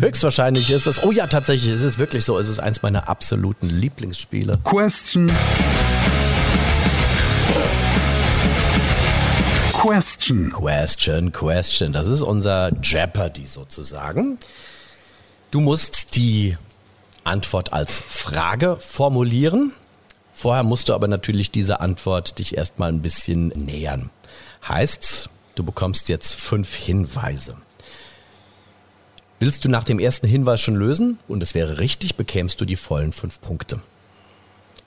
Höchstwahrscheinlich 0.00 0.70
ist 0.70 0.86
es, 0.86 1.02
oh 1.02 1.10
ja, 1.10 1.26
tatsächlich, 1.26 1.72
es 1.72 1.80
ist 1.80 1.98
wirklich 1.98 2.24
so, 2.24 2.38
es 2.38 2.48
ist 2.48 2.60
eins 2.60 2.82
meiner 2.82 3.08
absoluten 3.08 3.68
Lieblingsspiele. 3.68 4.58
Question. 4.64 5.32
Question. 9.86 10.50
Question, 10.50 11.30
question. 11.30 11.92
Das 11.92 12.08
ist 12.08 12.20
unser 12.20 12.72
Jeopardy 12.82 13.46
sozusagen. 13.46 14.36
Du 15.52 15.60
musst 15.60 16.16
die 16.16 16.56
Antwort 17.22 17.72
als 17.72 18.02
Frage 18.04 18.78
formulieren. 18.80 19.70
Vorher 20.32 20.64
musst 20.64 20.88
du 20.88 20.94
aber 20.94 21.06
natürlich 21.06 21.52
diese 21.52 21.78
Antwort 21.78 22.40
dich 22.40 22.56
erstmal 22.56 22.90
ein 22.90 23.00
bisschen 23.00 23.52
nähern. 23.54 24.10
Heißt, 24.66 25.30
du 25.54 25.62
bekommst 25.62 26.08
jetzt 26.08 26.34
fünf 26.34 26.74
Hinweise. 26.74 27.56
Willst 29.38 29.64
du 29.64 29.68
nach 29.68 29.84
dem 29.84 30.00
ersten 30.00 30.26
Hinweis 30.26 30.60
schon 30.60 30.74
lösen 30.74 31.20
und 31.28 31.44
es 31.44 31.54
wäre 31.54 31.78
richtig, 31.78 32.16
bekämst 32.16 32.60
du 32.60 32.64
die 32.64 32.74
vollen 32.74 33.12
fünf 33.12 33.40
Punkte. 33.40 33.80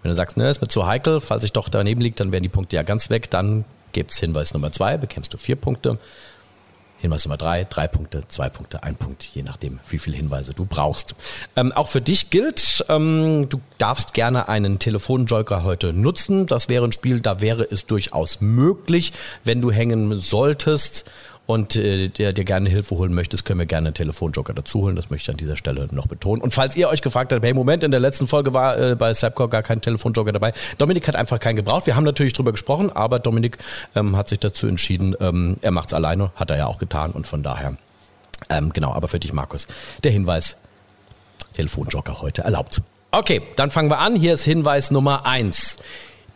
Wenn 0.02 0.10
du 0.10 0.16
sagst, 0.16 0.36
ne, 0.36 0.50
ist 0.50 0.60
mir 0.60 0.68
zu 0.68 0.88
heikel, 0.88 1.22
falls 1.22 1.46
ich 1.46 1.54
doch 1.54 1.70
daneben 1.70 2.02
liegt, 2.02 2.20
dann 2.20 2.34
wären 2.34 2.44
die 2.44 2.50
Punkte 2.50 2.76
ja 2.76 2.84
ganz 2.84 3.10
weg. 3.10 3.30
Dann 3.30 3.64
gibt's 3.92 4.20
Hinweis 4.20 4.54
Nummer 4.54 4.72
zwei, 4.72 4.98
bekämst 4.98 5.34
du 5.34 5.38
vier 5.38 5.56
Punkte. 5.56 5.98
Hinweis 7.00 7.24
Nummer 7.24 7.38
drei, 7.38 7.64
drei 7.64 7.88
Punkte, 7.88 8.24
zwei 8.28 8.50
Punkte, 8.50 8.84
ein 8.84 8.96
Punkt, 8.96 9.24
je 9.24 9.42
nachdem, 9.42 9.80
wie 9.88 10.00
viele 10.00 10.18
Hinweise 10.18 10.54
du 10.54 10.66
brauchst. 10.66 11.16
Ähm, 11.56 11.72
auch 11.72 11.88
für 11.88 12.02
dich 12.02 12.30
gilt, 12.30 12.84
ähm, 12.90 13.48
du 13.48 13.62
darfst 13.78 14.14
gerne 14.14 14.50
einen 14.50 14.80
Telefonjoker 14.80 15.64
heute 15.64 15.94
nutzen. 15.94 16.46
Das 16.46 16.68
wäre 16.68 16.84
ein 16.86 16.92
Spiel, 16.92 17.22
da 17.22 17.40
wäre 17.40 17.64
es 17.64 17.86
durchaus 17.86 18.42
möglich, 18.42 19.14
wenn 19.46 19.62
du 19.62 19.72
hängen 19.72 20.20
solltest 20.20 21.10
und 21.50 21.76
äh, 21.76 22.10
der 22.10 22.32
dir 22.32 22.46
gerne 22.46 22.70
Hilfe 22.70 22.96
holen 22.96 23.12
möchtest, 23.12 23.44
können 23.44 23.58
wir 23.58 23.66
gerne 23.66 23.88
einen 23.88 23.96
Telefonjoker 23.96 24.54
dazu 24.54 24.82
holen. 24.82 24.96
Das 24.96 25.10
möchte 25.10 25.32
ich 25.32 25.34
an 25.34 25.38
dieser 25.38 25.56
Stelle 25.56 25.88
noch 25.90 26.06
betonen. 26.06 26.44
Und 26.44 26.54
falls 26.54 26.76
ihr 26.76 26.88
euch 26.90 27.02
gefragt 27.02 27.34
habt, 27.34 27.44
hey 27.44 27.56
Moment, 27.56 27.84
in 27.84 27.90
der 27.90 28.00
letzten 28.00 28.28
Folge 28.28 28.54
war 28.54 28.78
äh, 28.78 28.96
bei 28.96 29.16
Sapcore 29.16 29.50
gar 29.50 29.64
kein 29.64 29.82
Telefonjoker 29.82 30.32
dabei. 30.32 30.54
Dominik 30.78 31.08
hat 31.08 31.16
einfach 31.16 31.40
keinen 31.40 31.56
gebraucht. 31.56 31.88
Wir 31.88 31.96
haben 31.96 32.04
natürlich 32.04 32.34
drüber 32.34 32.52
gesprochen, 32.52 32.92
aber 32.92 33.18
Dominik 33.18 33.58
ähm, 33.96 34.16
hat 34.16 34.30
sich 34.30 34.38
dazu 34.38 34.68
entschieden, 34.68 35.16
ähm, 35.20 35.58
er 35.64 35.72
macht's 35.72 35.92
alleine, 35.92 36.30
hat 36.36 36.52
er 36.52 36.58
ja 36.58 36.68
auch 36.68 36.78
getan 36.78 37.10
und 37.14 37.26
von 37.26 37.42
daher, 37.42 37.78
ähm, 38.52 38.72
genau, 38.72 38.94
aber 38.94 39.08
für 39.08 39.20
dich, 39.20 39.34
Markus, 39.34 39.66
der 40.04 40.12
Hinweis, 40.12 40.58
Telefonjoker 41.54 42.22
heute 42.22 42.44
erlaubt. 42.44 42.84
Okay, 43.10 43.42
dann 43.56 43.72
fangen 43.72 43.90
wir 43.90 43.98
an. 43.98 44.16
Hier 44.16 44.36
ist 44.36 44.44
Hinweis 44.44 44.92
Nummer 44.92 45.26
eins. 45.26 45.78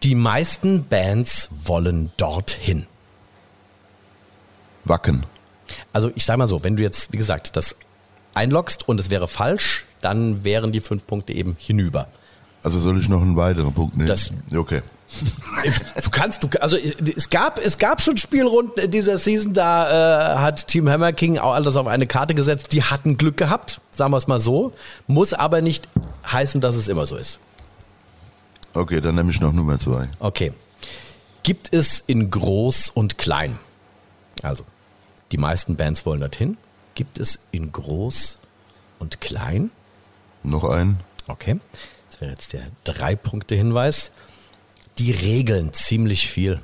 Die 0.01 0.15
meisten 0.15 0.85
Bands 0.85 1.49
wollen 1.65 2.11
dorthin. 2.17 2.87
Wacken. 4.85 5.25
Also 5.91 6.11
ich 6.15 6.25
sag 6.25 6.37
mal 6.37 6.47
so, 6.47 6.63
wenn 6.63 6.75
du 6.75 6.83
jetzt, 6.83 7.11
wie 7.13 7.17
gesagt, 7.17 7.55
das 7.55 7.75
einloggst 8.33 8.87
und 8.87 8.99
es 8.99 9.09
wäre 9.09 9.27
falsch, 9.27 9.85
dann 10.01 10.43
wären 10.43 10.71
die 10.71 10.81
fünf 10.81 11.05
Punkte 11.07 11.33
eben 11.33 11.55
hinüber. 11.59 12.07
Also 12.63 12.79
soll 12.79 12.97
ich 12.99 13.09
noch 13.09 13.21
einen 13.21 13.35
weiteren 13.35 13.73
Punkt 13.73 13.95
nehmen? 13.97 14.07
Das- 14.07 14.31
okay. 14.55 14.81
Du 16.03 16.09
kannst, 16.09 16.43
du, 16.43 16.47
also 16.59 16.75
es 16.75 17.29
gab, 17.29 17.59
es 17.59 17.77
gab 17.77 18.01
schon 18.01 18.17
Spielrunden 18.17 18.79
in 18.79 18.89
dieser 18.89 19.19
Season, 19.19 19.53
da 19.53 20.33
äh, 20.33 20.37
hat 20.39 20.67
Team 20.67 20.89
Hammer 20.89 21.13
King 21.13 21.37
auch 21.37 21.53
alles 21.53 21.75
auf 21.75 21.85
eine 21.85 22.07
Karte 22.07 22.33
gesetzt. 22.33 22.71
Die 22.71 22.81
hatten 22.83 23.17
Glück 23.17 23.37
gehabt, 23.37 23.79
sagen 23.91 24.11
wir 24.11 24.17
es 24.17 24.25
mal 24.27 24.39
so. 24.39 24.73
Muss 25.05 25.33
aber 25.33 25.61
nicht 25.61 25.87
heißen, 26.25 26.61
dass 26.61 26.73
es 26.75 26.87
immer 26.87 27.05
so 27.05 27.15
ist. 27.17 27.39
Okay, 28.73 29.01
dann 29.01 29.13
nehme 29.15 29.29
ich 29.29 29.39
noch 29.39 29.53
Nummer 29.53 29.77
zwei. 29.77 30.09
Okay. 30.19 30.51
Gibt 31.43 31.71
es 31.73 31.99
in 31.99 32.31
groß 32.31 32.89
und 32.89 33.17
klein? 33.19 33.59
Also, 34.41 34.63
die 35.33 35.37
meisten 35.39 35.75
Bands 35.75 36.05
wollen 36.05 36.21
dorthin. 36.21 36.57
Gibt 36.95 37.19
es 37.19 37.39
in 37.51 37.71
groß 37.71 38.37
und 38.99 39.19
klein? 39.19 39.71
Noch 40.43 40.63
einen. 40.63 40.99
Okay. 41.27 41.59
Das 42.09 42.21
wäre 42.21 42.31
jetzt 42.31 42.53
der 42.53 42.63
Drei-Punkte-Hinweis. 42.83 44.11
Die 44.99 45.11
regeln 45.11 45.73
ziemlich 45.73 46.29
viel. 46.29 46.61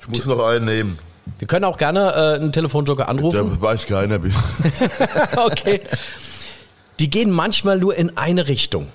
Ich 0.00 0.08
muss 0.08 0.26
noch 0.26 0.46
einen 0.46 0.66
nehmen. 0.66 0.98
Wir 1.40 1.48
können 1.48 1.64
auch 1.64 1.78
gerne 1.78 2.12
äh, 2.12 2.34
einen 2.36 2.52
Telefonjoker 2.52 3.08
anrufen. 3.08 3.50
Da 3.50 3.60
weiß 3.60 3.86
keiner. 3.86 4.20
Okay. 5.36 5.80
Die 7.00 7.10
gehen 7.10 7.30
manchmal 7.30 7.78
nur 7.78 7.96
in 7.96 8.16
eine 8.16 8.46
Richtung. 8.46 8.86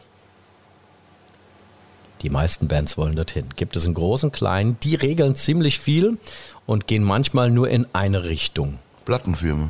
Die 2.21 2.29
meisten 2.29 2.67
Bands 2.67 2.97
wollen 2.97 3.15
dorthin. 3.15 3.47
Gibt 3.55 3.75
es 3.75 3.85
in 3.85 3.93
großen, 3.93 4.31
kleinen, 4.31 4.77
die 4.81 4.95
regeln 4.95 5.35
ziemlich 5.35 5.79
viel 5.79 6.17
und 6.65 6.87
gehen 6.87 7.03
manchmal 7.03 7.49
nur 7.49 7.69
in 7.69 7.87
eine 7.93 8.23
Richtung. 8.25 8.77
Plattenfirma. 9.05 9.69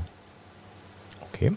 Okay. 1.31 1.53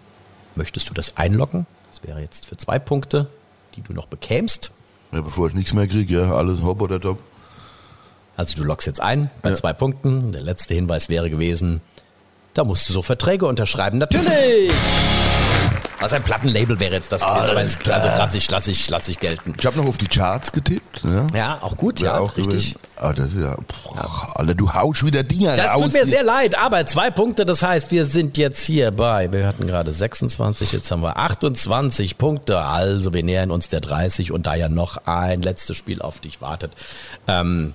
Möchtest 0.55 0.89
du 0.89 0.95
das 0.95 1.17
einloggen? 1.17 1.67
Das 1.91 2.03
wäre 2.05 2.21
jetzt 2.21 2.47
für 2.47 2.57
zwei 2.57 2.79
Punkte, 2.79 3.29
die 3.75 3.83
du 3.83 3.93
noch 3.93 4.07
bekämst. 4.07 4.73
Ja, 5.13 5.21
bevor 5.21 5.49
ich 5.49 5.55
nichts 5.55 5.73
mehr 5.73 5.89
kriege, 5.89 6.15
ja, 6.23 6.35
alles 6.35 6.63
hopp 6.63 6.81
oder 6.81 7.01
top. 7.01 7.19
Also 8.37 8.57
du 8.57 8.65
loggst 8.65 8.87
jetzt 8.87 9.01
ein 9.01 9.31
bei 9.43 9.51
Ja. 9.51 9.57
zwei 9.57 9.73
Punkten. 9.73 10.33
Der 10.33 10.43
letzte 10.43 10.75
Hinweis 10.75 11.09
wäre 11.09 11.31
gewesen, 11.31 11.81
da 12.53 12.63
musst 12.65 12.89
du 12.89 12.93
so 12.93 13.03
Verträge 13.03 13.47
unterschreiben. 13.47 13.99
Natürlich! 13.99 14.73
Also 16.05 16.17
ein 16.17 16.23
Plattenlabel 16.23 16.79
wäre 16.81 16.97
jetzt 16.97 17.11
das 17.13 17.23
gewesen, 17.23 17.39
aber 17.39 17.57
Alles 17.57 17.73
ist, 17.73 17.81
klar. 17.81 17.97
also 17.97 18.09
lass 18.09 18.35
ich, 18.35 18.51
lass 18.51 18.69
ich, 18.69 18.91
lass 18.91 19.09
ich 19.09 19.21
gelten. 19.21 19.55
Ich 19.59 19.65
habe 19.65 19.79
noch 19.79 19.87
auf 19.87 19.97
die 19.97 20.07
Charts 20.07 20.53
getippt. 20.53 21.03
Ja, 21.03 21.27
Ja, 21.35 21.59
auch 21.63 21.79
gut, 21.79 22.03
Wär 22.03 22.11
ja, 22.11 22.19
auch 22.19 22.37
richtig. 22.37 22.77
Ah, 22.99 23.15
das 23.15 23.33
ist 23.33 23.41
ja. 23.41 23.57
Boah, 23.57 24.33
Alter, 24.39 24.55
du 24.55 24.75
haust 24.75 25.03
wieder 25.03 25.23
Dinger 25.23 25.57
Das 25.57 25.73
tut 25.73 25.95
mir 25.95 26.05
sehr 26.05 26.23
leid, 26.23 26.59
aber 26.59 26.85
zwei 26.85 27.11
Punkte, 27.11 27.47
das 27.47 27.63
heißt, 27.63 27.91
wir 27.91 28.05
sind 28.05 28.37
jetzt 28.37 28.67
hier 28.67 28.91
bei, 28.91 29.33
wir 29.33 29.47
hatten 29.47 29.67
gerade 29.67 29.93
26, 29.93 30.73
jetzt 30.73 30.91
haben 30.91 31.01
wir 31.01 31.17
28 31.17 32.19
Punkte, 32.19 32.59
also 32.59 33.15
wir 33.15 33.23
nähern 33.23 33.51
uns 33.51 33.71
der 33.71 33.81
30 33.81 34.31
und 34.31 34.47
da 34.47 34.57
ja 34.57 34.69
noch 34.69 35.07
ein 35.07 35.41
letztes 35.41 35.79
Spiel 35.79 36.03
auf 36.03 36.21
dich 36.21 36.43
wartet, 36.43 36.73
ähm, 37.29 37.73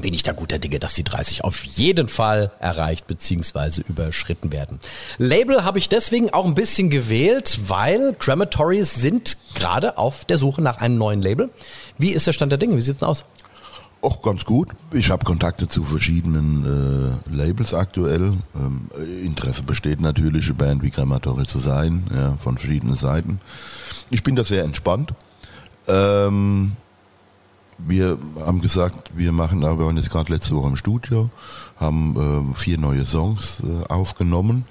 bin 0.00 0.14
ich 0.14 0.22
da 0.22 0.32
guter 0.32 0.58
Dinge, 0.58 0.78
dass 0.78 0.94
die 0.94 1.04
30 1.04 1.44
auf 1.44 1.64
jeden 1.64 2.08
Fall 2.08 2.50
erreicht 2.60 3.06
bzw. 3.06 3.82
überschritten 3.88 4.52
werden. 4.52 4.78
Label 5.18 5.64
habe 5.64 5.78
ich 5.78 5.88
deswegen 5.88 6.32
auch 6.32 6.44
ein 6.44 6.54
bisschen 6.54 6.90
gewählt, 6.90 7.60
weil 7.68 8.14
Crematories 8.18 8.94
sind 8.94 9.36
gerade 9.54 9.98
auf 9.98 10.24
der 10.24 10.38
Suche 10.38 10.62
nach 10.62 10.78
einem 10.78 10.98
neuen 10.98 11.22
Label. 11.22 11.50
Wie 11.98 12.10
ist 12.10 12.26
der 12.26 12.32
Stand 12.32 12.52
der 12.52 12.58
Dinge? 12.58 12.76
Wie 12.76 12.80
sieht's 12.80 13.00
denn 13.00 13.08
aus? 13.08 13.24
Auch 14.02 14.22
ganz 14.22 14.44
gut. 14.44 14.68
Ich 14.92 15.10
habe 15.10 15.24
Kontakte 15.24 15.68
zu 15.68 15.82
verschiedenen 15.82 17.18
äh, 17.28 17.34
Labels 17.34 17.72
aktuell. 17.72 18.34
Ähm, 18.54 18.88
Interesse 19.24 19.62
besteht 19.62 20.00
natürlich, 20.00 20.44
eine 20.46 20.54
Band 20.54 20.82
wie 20.82 20.90
Crematory 20.90 21.46
zu 21.46 21.58
sein, 21.58 22.04
ja, 22.14 22.36
von 22.42 22.58
verschiedenen 22.58 22.94
Seiten. 22.94 23.40
Ich 24.10 24.22
bin 24.22 24.36
da 24.36 24.44
sehr 24.44 24.64
entspannt. 24.64 25.12
Ähm, 25.88 26.72
wir 27.78 28.18
haben 28.40 28.60
gesagt, 28.60 29.10
wir 29.14 29.32
machen, 29.32 29.62
wir 29.62 29.78
waren 29.78 29.96
jetzt 29.96 30.10
gerade 30.10 30.32
letzte 30.32 30.54
Woche 30.56 30.68
im 30.68 30.76
Studio, 30.76 31.30
haben 31.76 32.16
ähm, 32.18 32.54
vier 32.54 32.78
neue 32.78 33.04
Songs 33.04 33.62
äh, 33.62 33.86
aufgenommen, 33.92 34.64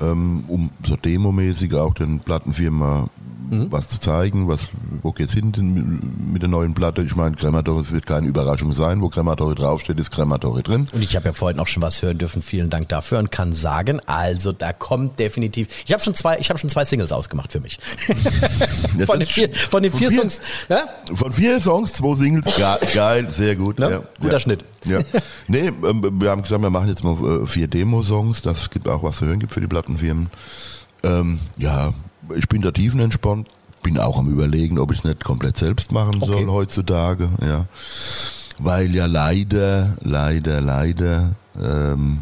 ähm, 0.00 0.44
um 0.48 0.70
so 0.86 0.96
demomäßig 0.96 1.74
auch 1.74 1.94
den 1.94 2.20
Plattenfirma 2.20 3.08
was 3.48 3.88
zu 3.88 4.00
zeigen, 4.00 4.48
was, 4.48 4.70
wo 5.02 5.12
geht's 5.12 5.32
hin 5.32 5.52
denn 5.52 6.00
mit 6.32 6.42
der 6.42 6.48
neuen 6.48 6.74
Platte. 6.74 7.02
Ich 7.02 7.14
meine, 7.14 7.36
Crematory, 7.36 7.80
es 7.80 7.92
wird 7.92 8.04
keine 8.06 8.26
Überraschung 8.26 8.72
sein, 8.72 9.00
wo 9.00 9.08
Crematory 9.08 9.54
draufsteht, 9.54 10.00
ist 10.00 10.10
Crematory 10.10 10.62
drin. 10.62 10.88
Und 10.92 11.02
ich 11.02 11.14
habe 11.14 11.26
ja 11.26 11.32
vorhin 11.32 11.60
auch 11.60 11.66
schon 11.66 11.82
was 11.82 12.02
hören 12.02 12.18
dürfen. 12.18 12.42
Vielen 12.42 12.70
Dank 12.70 12.88
dafür 12.88 13.18
und 13.18 13.30
kann 13.30 13.52
sagen, 13.52 14.00
also 14.06 14.50
da 14.52 14.72
kommt 14.72 15.18
definitiv. 15.18 15.68
Ich 15.84 15.92
habe 15.92 16.02
schon 16.02 16.14
zwei, 16.14 16.38
ich 16.38 16.48
habe 16.48 16.58
schon 16.58 16.70
zwei 16.70 16.84
Singles 16.84 17.12
ausgemacht 17.12 17.52
für 17.52 17.60
mich. 17.60 17.78
Ja, 18.98 19.04
von, 19.06 19.18
den 19.18 19.28
vier, 19.28 19.52
von 19.52 19.82
den 19.82 19.90
von 19.92 19.98
vier 20.00 20.10
vier- 20.10 20.20
Songs. 20.20 20.40
Ja? 20.68 20.84
Von 21.14 21.32
vier 21.32 21.60
Songs, 21.60 21.92
zwei 21.92 22.14
Singles, 22.16 22.44
Ge 22.56 22.64
geil, 22.94 23.30
sehr 23.30 23.54
gut. 23.56 23.78
Ne? 23.78 23.90
Ja, 23.90 24.02
Guter 24.20 24.32
ja. 24.34 24.40
Schnitt. 24.40 24.64
Ja. 24.84 25.00
Nee, 25.48 25.68
ähm, 25.68 26.20
wir 26.20 26.30
haben 26.30 26.42
gesagt, 26.42 26.62
wir 26.62 26.70
machen 26.70 26.88
jetzt 26.88 27.04
mal 27.04 27.42
äh, 27.42 27.46
vier 27.46 27.68
Demo-Songs, 27.68 28.42
das 28.42 28.70
gibt 28.70 28.88
auch 28.88 29.02
was 29.02 29.18
zu 29.18 29.26
hören 29.26 29.38
gibt 29.38 29.52
für 29.52 29.60
die 29.60 29.66
Plattenfirmen. 29.86 30.28
Ähm, 31.02 31.38
ja, 31.56 31.94
ich 32.34 32.48
bin 32.48 32.60
da 32.62 32.70
tiefenentspannt, 32.72 33.48
bin 33.82 33.98
auch 33.98 34.18
am 34.18 34.28
überlegen, 34.28 34.78
ob 34.78 34.92
ich 34.92 34.98
es 34.98 35.04
nicht 35.04 35.24
komplett 35.24 35.56
selbst 35.56 35.90
machen 35.92 36.22
Okay. 36.22 36.32
soll 36.32 36.46
heutzutage, 36.48 37.30
ja. 37.40 37.64
Weil 38.58 38.94
ja 38.94 39.06
leider, 39.06 39.96
leider, 40.00 40.60
leider 40.60 41.36
ähm, 41.60 42.18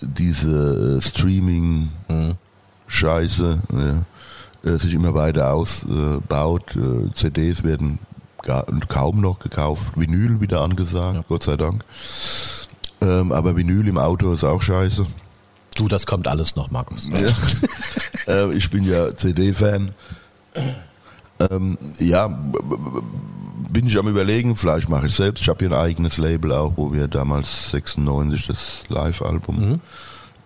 diese 0.00 0.98
äh, 0.98 1.00
Streaming-Scheiße 1.00 3.58
ja, 3.72 4.04
äh, 4.70 4.76
sich 4.76 4.94
immer 4.94 5.14
weiter 5.14 5.52
ausbaut. 5.52 6.76
Äh, 6.76 7.12
CDs 7.14 7.64
werden 7.64 7.98
gar, 8.42 8.64
kaum 8.88 9.20
noch 9.22 9.38
gekauft. 9.40 9.94
Vinyl 9.96 10.40
wieder 10.42 10.60
angesagt, 10.60 11.16
ja. 11.16 11.24
Gott 11.26 11.42
sei 11.42 11.56
Dank. 11.56 11.82
Ähm, 13.00 13.32
aber 13.32 13.56
Vinyl 13.56 13.88
im 13.88 13.96
Auto 13.98 14.34
ist 14.34 14.44
auch 14.44 14.60
scheiße. 14.60 15.06
Du, 15.80 15.88
das 15.88 16.04
kommt 16.04 16.28
alles 16.28 16.56
noch, 16.56 16.70
Markus. 16.70 17.08
Ja. 17.08 18.34
äh, 18.34 18.52
ich 18.52 18.70
bin 18.70 18.84
ja 18.84 19.16
CD-Fan. 19.16 19.94
Ähm, 21.50 21.78
ja, 21.98 22.28
bin 22.28 23.86
ich 23.86 23.98
am 23.98 24.06
überlegen, 24.06 24.56
vielleicht 24.56 24.90
mache 24.90 25.06
ich 25.06 25.14
selbst. 25.14 25.40
Ich 25.40 25.48
habe 25.48 25.60
hier 25.60 25.74
ein 25.74 25.80
eigenes 25.80 26.18
Label 26.18 26.52
auch, 26.52 26.74
wo 26.76 26.92
wir 26.92 27.08
damals 27.08 27.70
96 27.70 28.46
das 28.46 28.66
Live-Album 28.88 29.80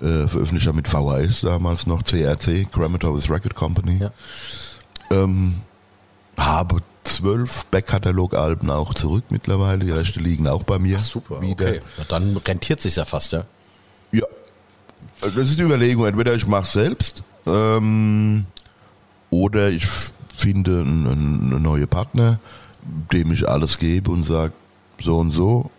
mhm. 0.01 0.07
äh, 0.07 0.29
veröffentlicht 0.29 0.69
haben 0.69 0.77
mit 0.77 0.87
VHS 0.87 1.41
damals 1.41 1.89
noch, 1.89 2.05
CRC, 2.05 2.71
Grammatovs 2.71 3.29
Record 3.29 3.57
Company. 3.57 3.99
Ja. 3.99 4.13
Ähm, 5.11 5.63
habe 6.39 6.77
zwölf 7.03 7.65
Backkatalog-Alben 7.67 8.71
auch 8.71 8.95
zurück 8.95 9.25
mittlerweile. 9.31 9.85
Die 9.85 9.91
Reste 9.91 10.21
liegen 10.21 10.47
auch 10.47 10.63
bei 10.63 10.79
mir. 10.79 10.99
Ach, 11.01 11.05
super, 11.05 11.41
wieder. 11.41 11.67
okay. 11.67 11.81
Na, 11.99 12.05
dann 12.09 12.37
rentiert 12.37 12.81
sich 12.81 12.95
ja 12.95 13.05
fast, 13.05 13.33
ja. 13.33 13.45
Ja. 14.13 14.27
Das 15.21 15.35
ist 15.37 15.59
die 15.59 15.63
Überlegung. 15.63 16.07
Entweder 16.07 16.35
ich 16.35 16.47
mache 16.47 16.67
selbst 16.67 17.23
ähm, 17.47 18.47
oder 19.31 19.71
ich 19.71 19.87
finde 20.37 20.81
einen, 20.81 21.63
neuen 21.63 21.89
Partner, 21.89 22.39
dem 23.13 23.33
ich 23.33 23.49
alles 23.49 23.79
gebe 23.79 24.11
und 24.11 24.25
sage, 24.25 24.53
so 25.01 25.19
und 25.19 25.31
so, 25.31 25.71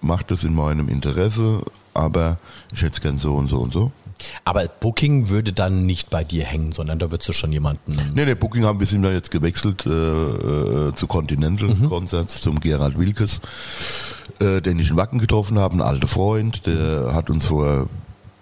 macht 0.00 0.30
das 0.30 0.44
in 0.44 0.54
meinem 0.54 0.88
Interesse, 0.88 1.62
aber 1.94 2.38
ich 2.72 2.82
hätte 2.82 2.94
es 2.94 3.00
gern 3.00 3.18
so 3.18 3.34
und 3.34 3.48
so 3.48 3.58
und 3.58 3.72
so. 3.72 3.92
Aber 4.44 4.66
Booking 4.68 5.30
würde 5.30 5.52
dann 5.52 5.84
nicht 5.84 6.10
bei 6.10 6.22
dir 6.22 6.44
hängen, 6.44 6.72
sondern 6.72 6.98
da 6.98 7.10
würdest 7.10 7.28
du 7.28 7.32
schon 7.32 7.52
jemanden. 7.52 7.96
Nee, 8.14 8.24
nee, 8.24 8.34
Booking 8.34 8.64
haben 8.64 8.78
wir 8.78 8.86
sind 8.86 9.02
da 9.02 9.10
jetzt 9.10 9.30
gewechselt 9.30 9.84
äh, 9.86 9.90
äh, 9.90 10.94
zu 10.94 11.06
Continental 11.06 11.70
mhm. 11.70 11.88
Concerts, 11.88 12.40
zum 12.40 12.60
Gerald 12.60 12.98
Wilkes, 12.98 13.40
äh, 14.38 14.60
den 14.60 14.78
ich 14.78 14.90
in 14.90 14.96
Wacken 14.96 15.18
getroffen 15.18 15.58
habe, 15.58 15.76
ein 15.76 15.80
alter 15.80 16.08
Freund, 16.08 16.66
der 16.66 17.14
hat 17.14 17.30
uns 17.30 17.46
vor 17.46 17.88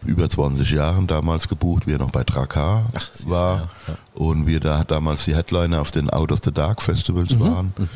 über 0.04 0.28
20 0.28 0.70
Jahren 0.70 1.06
damals 1.06 1.48
gebucht, 1.48 1.86
wie 1.86 1.92
er 1.92 1.98
noch 1.98 2.10
bei 2.10 2.24
Drakkar 2.24 2.86
war. 3.24 3.56
Ja, 3.56 3.68
ja. 3.88 3.94
Und 4.14 4.46
wir 4.46 4.60
da 4.60 4.84
damals 4.84 5.24
die 5.24 5.34
Headliner 5.34 5.80
auf 5.80 5.90
den 5.90 6.10
Out 6.10 6.32
of 6.32 6.40
the 6.44 6.52
Dark 6.52 6.82
Festivals 6.82 7.30
mhm. 7.30 7.40
waren. 7.40 7.74
Mhm. 7.76 7.88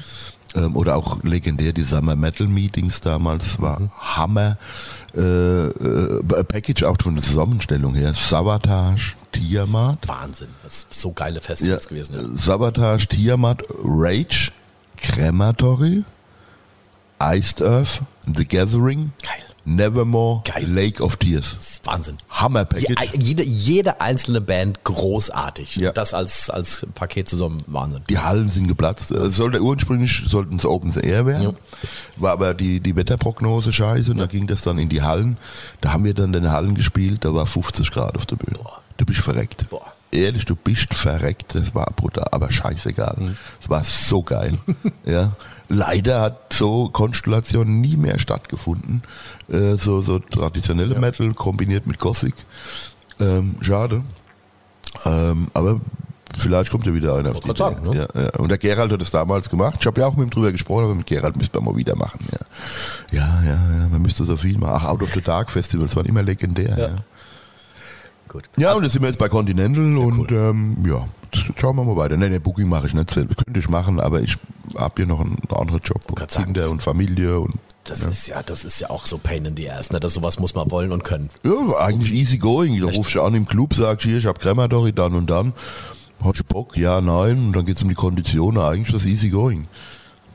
Ähm, 0.54 0.76
oder 0.76 0.96
auch 0.96 1.22
legendär 1.24 1.72
die 1.72 1.82
Summer 1.82 2.14
Metal 2.14 2.46
Meetings 2.46 3.00
damals 3.00 3.60
war 3.60 3.80
mhm. 3.80 3.90
Hammer. 3.98 4.58
Äh, 5.14 5.20
äh, 5.20 6.44
Package 6.44 6.84
auch 6.84 6.96
von 7.00 7.14
der 7.14 7.24
Zusammenstellung 7.24 7.94
her. 7.94 8.14
Sabotage, 8.14 9.14
Tiamat. 9.32 10.06
Wahnsinn, 10.06 10.48
das 10.62 10.86
ist 10.90 11.00
so 11.00 11.12
geile 11.12 11.40
Festivals 11.40 11.84
ja, 11.84 11.88
gewesen. 11.88 12.14
Ja. 12.14 12.22
Sabotage, 12.36 13.08
Tiamat, 13.08 13.62
Rage, 13.82 14.52
Crematory, 14.96 16.04
Iced 17.20 17.62
Earth, 17.62 18.02
The 18.26 18.46
Gathering. 18.46 19.12
Geil. 19.22 19.43
Nevermore, 19.64 20.42
Geil. 20.44 20.66
Lake 20.66 21.02
of 21.02 21.16
Tears. 21.16 21.54
Das 21.54 21.70
ist 21.70 21.86
Wahnsinn. 21.86 22.18
Hammer 22.28 22.64
Package. 22.64 22.94
Jede, 23.18 23.42
jede 23.42 24.00
einzelne 24.00 24.40
Band 24.40 24.84
großartig. 24.84 25.76
Ja. 25.76 25.92
Das 25.92 26.12
als, 26.12 26.50
als 26.50 26.86
Paket 26.94 27.28
zusammen 27.28 27.62
Wahnsinn. 27.66 28.02
Die 28.10 28.18
Hallen 28.18 28.48
sind 28.50 28.68
geplatzt. 28.68 29.10
Es 29.10 29.36
sollte 29.36 29.62
ursprünglich 29.62 30.24
sollten 30.28 30.56
es 30.56 30.66
Open 30.66 30.92
Air 31.00 31.26
werden. 31.26 31.42
Ja. 31.42 31.52
War 32.16 32.32
aber 32.32 32.54
die, 32.54 32.80
die 32.80 32.94
Wetterprognose 32.94 33.72
scheiße 33.72 34.10
und 34.10 34.18
ja. 34.18 34.24
da 34.24 34.30
ging 34.30 34.46
das 34.46 34.62
dann 34.62 34.78
in 34.78 34.88
die 34.88 35.02
Hallen. 35.02 35.38
Da 35.80 35.92
haben 35.92 36.04
wir 36.04 36.14
dann 36.14 36.34
in 36.34 36.44
den 36.44 36.52
Hallen 36.52 36.74
gespielt, 36.74 37.24
da 37.24 37.34
war 37.34 37.46
50 37.46 37.90
Grad 37.90 38.16
auf 38.16 38.26
der 38.26 38.36
Bühne. 38.36 38.58
Boah. 38.58 38.80
Du 38.96 39.04
bist 39.04 39.20
verreckt. 39.20 39.68
Boah 39.70 39.92
ehrlich, 40.14 40.44
du 40.44 40.54
bist 40.54 40.94
verreckt, 40.94 41.54
das 41.54 41.74
war 41.74 41.86
brutal, 41.96 42.28
aber 42.30 42.50
scheißegal. 42.50 43.16
Es 43.60 43.68
mhm. 43.68 43.70
war 43.70 43.84
so 43.84 44.22
geil. 44.22 44.58
ja. 45.04 45.32
Leider 45.68 46.20
hat 46.20 46.52
so 46.52 46.88
Konstellation 46.90 47.80
nie 47.80 47.96
mehr 47.96 48.18
stattgefunden. 48.18 49.02
Äh, 49.48 49.76
so, 49.76 50.00
so 50.00 50.18
traditionelle 50.18 50.94
ja. 50.94 51.00
Metal 51.00 51.32
kombiniert 51.34 51.86
mit 51.86 51.98
Gothic. 51.98 52.34
Ähm, 53.20 53.56
schade. 53.60 54.02
Ähm, 55.04 55.48
aber 55.54 55.80
vielleicht 56.36 56.70
kommt 56.70 56.86
ja 56.86 56.94
wieder 56.94 57.14
einer 57.14 57.30
auf 57.30 57.40
die 57.40 57.48
Idee. 57.48 57.58
Sagen, 57.58 57.88
ne? 57.88 57.96
ja, 57.96 58.22
ja. 58.22 58.30
Und 58.38 58.50
der 58.50 58.58
Gerald 58.58 58.92
hat 58.92 59.00
das 59.00 59.10
damals 59.10 59.48
gemacht. 59.48 59.78
Ich 59.80 59.86
habe 59.86 60.00
ja 60.00 60.06
auch 60.06 60.16
mit 60.16 60.28
ihm 60.28 60.30
drüber 60.30 60.52
gesprochen, 60.52 60.84
aber 60.84 60.94
mit 60.94 61.06
Gerald 61.06 61.36
müsste 61.36 61.56
man 61.58 61.72
mal 61.72 61.76
wieder 61.78 61.96
machen. 61.96 62.20
Ja, 62.30 63.18
ja, 63.18 63.42
ja, 63.42 63.50
ja 63.50 63.88
man 63.90 64.02
müsste 64.02 64.24
so 64.24 64.36
viel 64.36 64.58
machen. 64.58 64.74
Ach, 64.76 64.88
Out 64.88 65.02
of 65.02 65.12
the 65.14 65.20
Dark 65.20 65.50
Festivals 65.50 65.96
waren 65.96 66.06
immer 66.06 66.22
legendär. 66.22 66.78
Ja. 66.78 66.88
Gut. 68.28 68.50
Ja, 68.56 68.68
also, 68.68 68.78
und 68.78 68.84
jetzt 68.84 68.92
sind 68.92 69.02
wir 69.02 69.08
jetzt 69.08 69.18
bei 69.18 69.28
Continental 69.28 69.96
und 69.96 70.30
cool. 70.30 70.36
ähm, 70.36 70.76
ja, 70.86 71.06
schauen 71.56 71.76
wir 71.76 71.84
mal 71.84 71.96
weiter. 71.96 72.16
Nein, 72.16 72.32
nee, 72.32 72.38
Booking 72.38 72.68
mache 72.68 72.88
ich 72.88 72.94
nicht 72.94 73.10
selbst. 73.10 73.44
Könnte 73.44 73.60
ich 73.60 73.68
machen, 73.68 74.00
aber 74.00 74.20
ich 74.22 74.38
habe 74.76 74.94
hier 74.96 75.06
noch 75.06 75.20
einen 75.20 75.38
anderen 75.54 75.80
Job. 75.80 76.00
Und 76.08 76.28
Kinder 76.28 76.70
und 76.70 76.82
Familie 76.82 77.38
und 77.40 77.54
das 77.84 78.04
ja. 78.04 78.08
ist 78.08 78.26
ja, 78.28 78.42
das 78.42 78.64
ist 78.64 78.80
ja 78.80 78.88
auch 78.88 79.04
so 79.04 79.18
Pain 79.18 79.44
in 79.44 79.56
the 79.56 79.70
Ass, 79.70 79.92
ne? 79.92 80.00
Das 80.00 80.14
sowas 80.14 80.38
muss 80.38 80.54
man 80.54 80.70
wollen 80.70 80.90
und 80.90 81.04
können. 81.04 81.28
Ja, 81.42 81.78
eigentlich 81.78 82.12
easy 82.12 82.38
going. 82.38 82.80
Da 82.80 82.86
rufst 82.86 83.14
du 83.14 83.22
an 83.22 83.34
im 83.34 83.46
Club, 83.46 83.74
sagst 83.74 84.06
hier, 84.06 84.16
ich 84.16 84.26
habe 84.26 84.40
Crematory 84.40 84.92
dann 84.94 85.14
und 85.14 85.28
dann. 85.28 85.52
Hast 86.22 86.40
du 86.40 86.44
Bock? 86.44 86.78
Ja, 86.78 87.02
nein. 87.02 87.48
Und 87.48 87.52
dann 87.54 87.66
geht 87.66 87.76
es 87.76 87.82
um 87.82 87.90
die 87.90 87.94
Konditionen. 87.94 88.62
Eigentlich 88.62 88.94
ist 88.94 89.04
das 89.04 89.06
easy 89.06 89.28
going. 89.28 89.68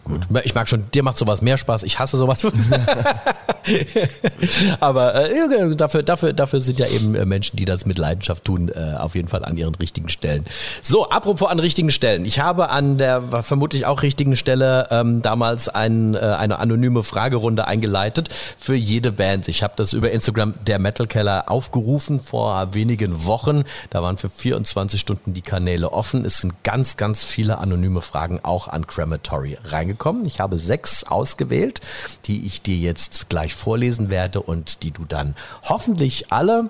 Gut. 0.04 0.28
Ich 0.44 0.54
mag 0.54 0.70
schon, 0.70 0.92
dir 0.92 1.02
macht 1.02 1.18
sowas 1.18 1.42
mehr 1.42 1.58
Spaß. 1.58 1.82
Ich 1.84 1.98
hasse 1.98 2.18
sowas. 2.18 2.46
Aber 4.80 5.30
äh, 5.30 5.76
dafür, 5.76 6.04
dafür, 6.04 6.34
dafür 6.34 6.60
sind 6.60 6.80
ja 6.80 6.88
eben 6.88 7.16
äh, 7.16 7.26
Menschen, 7.26 7.58
die 7.58 7.66
das 7.66 7.86
mit 7.86 7.98
Leidenschaft 7.98 8.46
tun, 8.46 8.70
äh, 8.70 8.96
auf 8.98 9.16
jeden 9.16 9.28
Fall 9.28 9.46
an 9.46 9.58
ihren 9.58 9.76
richtigen 9.76 10.10
Stellen. 10.10 10.46
So, 10.82 11.10
apropos 11.10 11.50
an 11.50 11.60
richtigen 11.60 11.92
Stellen. 11.92 12.26
Ich 12.26 12.40
habe 12.40 12.70
an 12.70 12.98
der 12.98 13.22
vermutlich 13.44 13.86
auch 13.86 14.02
richtigen 14.02 14.36
Stelle 14.36 14.88
ähm, 14.92 15.22
damals 15.22 15.70
ein, 15.70 16.16
äh, 16.16 16.20
eine 16.20 16.60
anonyme 16.60 17.04
Fragerunde 17.04 17.68
eingeleitet 17.68 18.30
für 18.58 18.76
jede 18.76 19.12
Band. 19.12 19.48
Ich 19.48 19.64
habe 19.64 19.74
das 19.76 19.94
über 19.94 20.12
Instagram 20.12 20.54
der 20.66 20.80
Metal 20.80 21.08
Keller 21.08 21.50
aufgerufen 21.50 22.20
vor 22.20 22.74
wenigen 22.74 23.26
Wochen. 23.26 23.64
Da 23.90 24.02
waren 24.02 24.18
für 24.18 24.30
24 24.30 25.00
Stunden 25.00 25.34
die 25.34 25.42
Kanäle 25.42 25.92
offen. 25.92 26.26
Es 26.26 26.38
sind 26.38 26.64
ganz, 26.64 26.98
ganz 26.98 27.24
viele 27.24 27.58
anonyme 27.58 28.02
Fragen 28.02 28.40
auch 28.44 28.68
an 28.68 28.88
Crematory 28.88 29.58
reingekommen. 29.64 30.26
Ich 30.26 30.40
habe 30.40 30.58
sechs 30.58 31.04
ausgewählt, 31.04 31.82
die 32.26 32.46
ich 32.46 32.62
dir 32.62 32.76
jetzt 32.76 33.30
gleich 33.30 33.56
vorlesen 33.60 34.10
werde 34.10 34.42
und 34.42 34.84
die 34.84 34.92
du 34.92 35.06
dann 35.06 35.36
hoffentlich 35.64 36.32
alle 36.32 36.70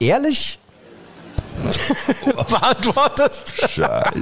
ehrlich 0.00 0.58
beantwortest. 2.50 3.54
Scheiße. 3.70 4.20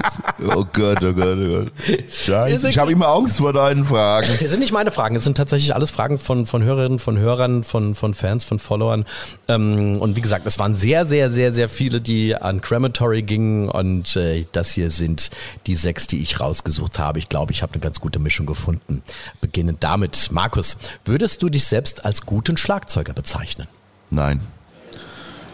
Oh 0.55 0.65
Gott, 0.73 1.03
oh 1.03 1.13
Gott, 1.13 1.39
oh 1.39 1.49
Gott. 1.49 1.73
Scheiße. 2.11 2.69
Ich 2.69 2.79
habe 2.79 2.93
immer 2.93 3.09
Angst 3.09 3.39
vor 3.39 3.53
deinen 3.53 3.85
Fragen. 3.85 4.29
Es 4.29 4.39
sind 4.51 4.61
nicht 4.61 4.73
meine 4.73 4.91
Fragen, 4.91 5.17
es 5.17 5.25
sind 5.25 5.37
tatsächlich 5.37 5.75
alles 5.75 5.91
Fragen 5.91 6.19
von, 6.19 6.47
von 6.47 6.63
Hörerinnen, 6.63 6.99
von 6.99 7.19
Hörern, 7.19 7.65
von, 7.65 7.95
von 7.95 8.15
Fans, 8.15 8.45
von 8.45 8.59
Followern. 8.59 9.07
Ähm, 9.49 10.01
und 10.01 10.17
wie 10.17 10.21
gesagt, 10.21 10.47
es 10.47 10.59
waren 10.59 10.75
sehr, 10.75 11.07
sehr, 11.07 11.31
sehr, 11.31 11.53
sehr 11.53 11.69
viele, 11.69 12.01
die 12.01 12.35
an 12.35 12.61
Crematory 12.61 13.23
gingen. 13.23 13.69
Und 13.69 14.17
äh, 14.17 14.45
das 14.53 14.73
hier 14.73 14.91
sind 14.91 15.31
die 15.67 15.75
sechs, 15.75 16.07
die 16.07 16.21
ich 16.21 16.41
rausgesucht 16.41 16.99
habe. 16.99 17.19
Ich 17.19 17.29
glaube, 17.29 17.53
ich 17.53 17.63
habe 17.63 17.73
eine 17.73 17.81
ganz 17.81 18.01
gute 18.01 18.19
Mischung 18.19 18.47
gefunden. 18.47 19.03
Beginnend 19.41 19.83
damit. 19.83 20.29
Markus, 20.31 20.77
würdest 21.05 21.43
du 21.43 21.49
dich 21.49 21.65
selbst 21.65 22.05
als 22.05 22.27
guten 22.27 22.57
Schlagzeuger 22.57 23.13
bezeichnen? 23.13 23.69
Nein. 24.11 24.41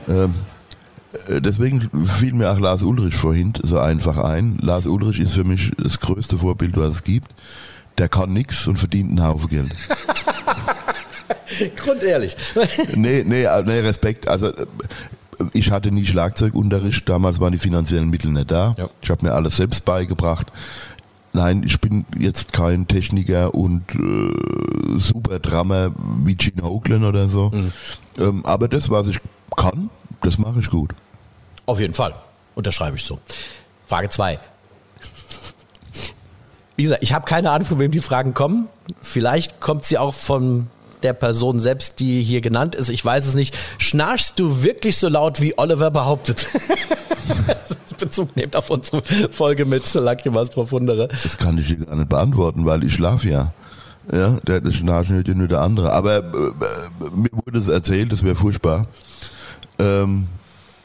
Ähm 0.08 0.24
äh, 0.24 0.55
deswegen 1.28 1.80
fiel 2.04 2.34
mir 2.34 2.50
auch 2.50 2.58
Lars 2.58 2.82
Ulrich 2.82 3.16
vorhin 3.16 3.54
so 3.62 3.78
einfach 3.78 4.18
ein. 4.18 4.58
Lars 4.60 4.86
Ulrich 4.86 5.20
ist 5.20 5.34
für 5.34 5.44
mich 5.44 5.72
das 5.78 6.00
größte 6.00 6.38
Vorbild, 6.38 6.76
was 6.76 6.96
es 6.96 7.02
gibt. 7.02 7.28
Der 7.98 8.08
kann 8.08 8.32
nichts 8.32 8.66
und 8.66 8.78
verdient 8.78 9.10
einen 9.10 9.26
Haufen 9.26 9.48
Geld. 9.48 9.70
Grundehrlich. 11.76 12.36
nee, 12.94 13.24
nee, 13.24 13.44
äh, 13.44 13.62
nee, 13.62 13.80
Respekt. 13.80 14.28
Also 14.28 14.48
äh, 14.48 14.66
ich 15.52 15.70
hatte 15.70 15.90
nie 15.90 16.04
Schlagzeugunterricht, 16.04 17.08
damals 17.08 17.40
waren 17.40 17.52
die 17.52 17.58
finanziellen 17.58 18.10
Mittel 18.10 18.32
nicht 18.32 18.50
da. 18.50 18.74
Ja. 18.78 18.88
Ich 19.02 19.10
habe 19.10 19.26
mir 19.26 19.32
alles 19.32 19.56
selbst 19.56 19.84
beigebracht. 19.84 20.52
Nein, 21.32 21.62
ich 21.64 21.80
bin 21.80 22.06
jetzt 22.18 22.54
kein 22.54 22.88
Techniker 22.88 23.54
und 23.54 23.94
äh, 23.94 24.98
super 24.98 25.38
Drummer 25.38 25.92
wie 26.24 26.34
Gene 26.34 26.62
Hoglan 26.62 27.04
oder 27.04 27.28
so. 27.28 27.50
Mhm. 27.50 27.72
Ähm, 28.18 28.46
aber 28.46 28.68
das, 28.68 28.88
was 28.88 29.08
ich 29.08 29.18
kann, 29.54 29.90
das 30.22 30.38
mache 30.38 30.60
ich 30.60 30.70
gut. 30.70 30.94
Auf 31.66 31.80
jeden 31.80 31.94
Fall. 31.94 32.14
Unterschreibe 32.54 32.96
ich 32.96 33.04
so. 33.04 33.18
Frage 33.86 34.08
2. 34.08 34.38
Wie 36.76 36.82
gesagt, 36.82 37.02
ich 37.02 37.12
habe 37.12 37.24
keine 37.24 37.50
Ahnung, 37.50 37.66
von 37.66 37.78
wem 37.78 37.90
die 37.90 38.00
Fragen 38.00 38.34
kommen. 38.34 38.68
Vielleicht 39.00 39.60
kommt 39.60 39.84
sie 39.84 39.98
auch 39.98 40.14
von 40.14 40.68
der 41.02 41.12
Person 41.12 41.58
selbst, 41.60 42.00
die 42.00 42.22
hier 42.22 42.40
genannt 42.40 42.74
ist. 42.74 42.90
Ich 42.90 43.04
weiß 43.04 43.26
es 43.26 43.34
nicht. 43.34 43.56
Schnarchst 43.78 44.38
du 44.38 44.62
wirklich 44.62 44.96
so 44.96 45.08
laut, 45.08 45.40
wie 45.40 45.56
Oliver 45.58 45.90
behauptet? 45.90 46.46
Bezug 47.98 48.36
nehmt 48.36 48.54
auf 48.56 48.68
unsere 48.68 49.02
Folge 49.30 49.64
mit 49.64 49.92
Lacrimas 49.94 50.50
Profundere. 50.50 51.08
Das 51.08 51.38
kann 51.38 51.56
ich 51.56 51.68
dir 51.68 51.78
gar 51.78 51.96
nicht 51.96 52.10
beantworten, 52.10 52.66
weil 52.66 52.84
ich 52.84 52.92
schlafe 52.92 53.28
ja. 53.30 53.52
Ja, 54.12 54.38
der 54.40 54.56
hat 54.56 54.62
eine 54.62 54.72
Schnarchnöte 54.72 55.34
nur 55.34 55.48
der 55.48 55.62
andere. 55.62 55.92
Aber 55.92 56.18
äh, 56.18 56.22
mir 57.14 57.30
wurde 57.32 57.58
es 57.58 57.68
erzählt, 57.68 58.12
das 58.12 58.22
wäre 58.22 58.34
furchtbar. 58.34 58.86
Ähm, 59.78 60.28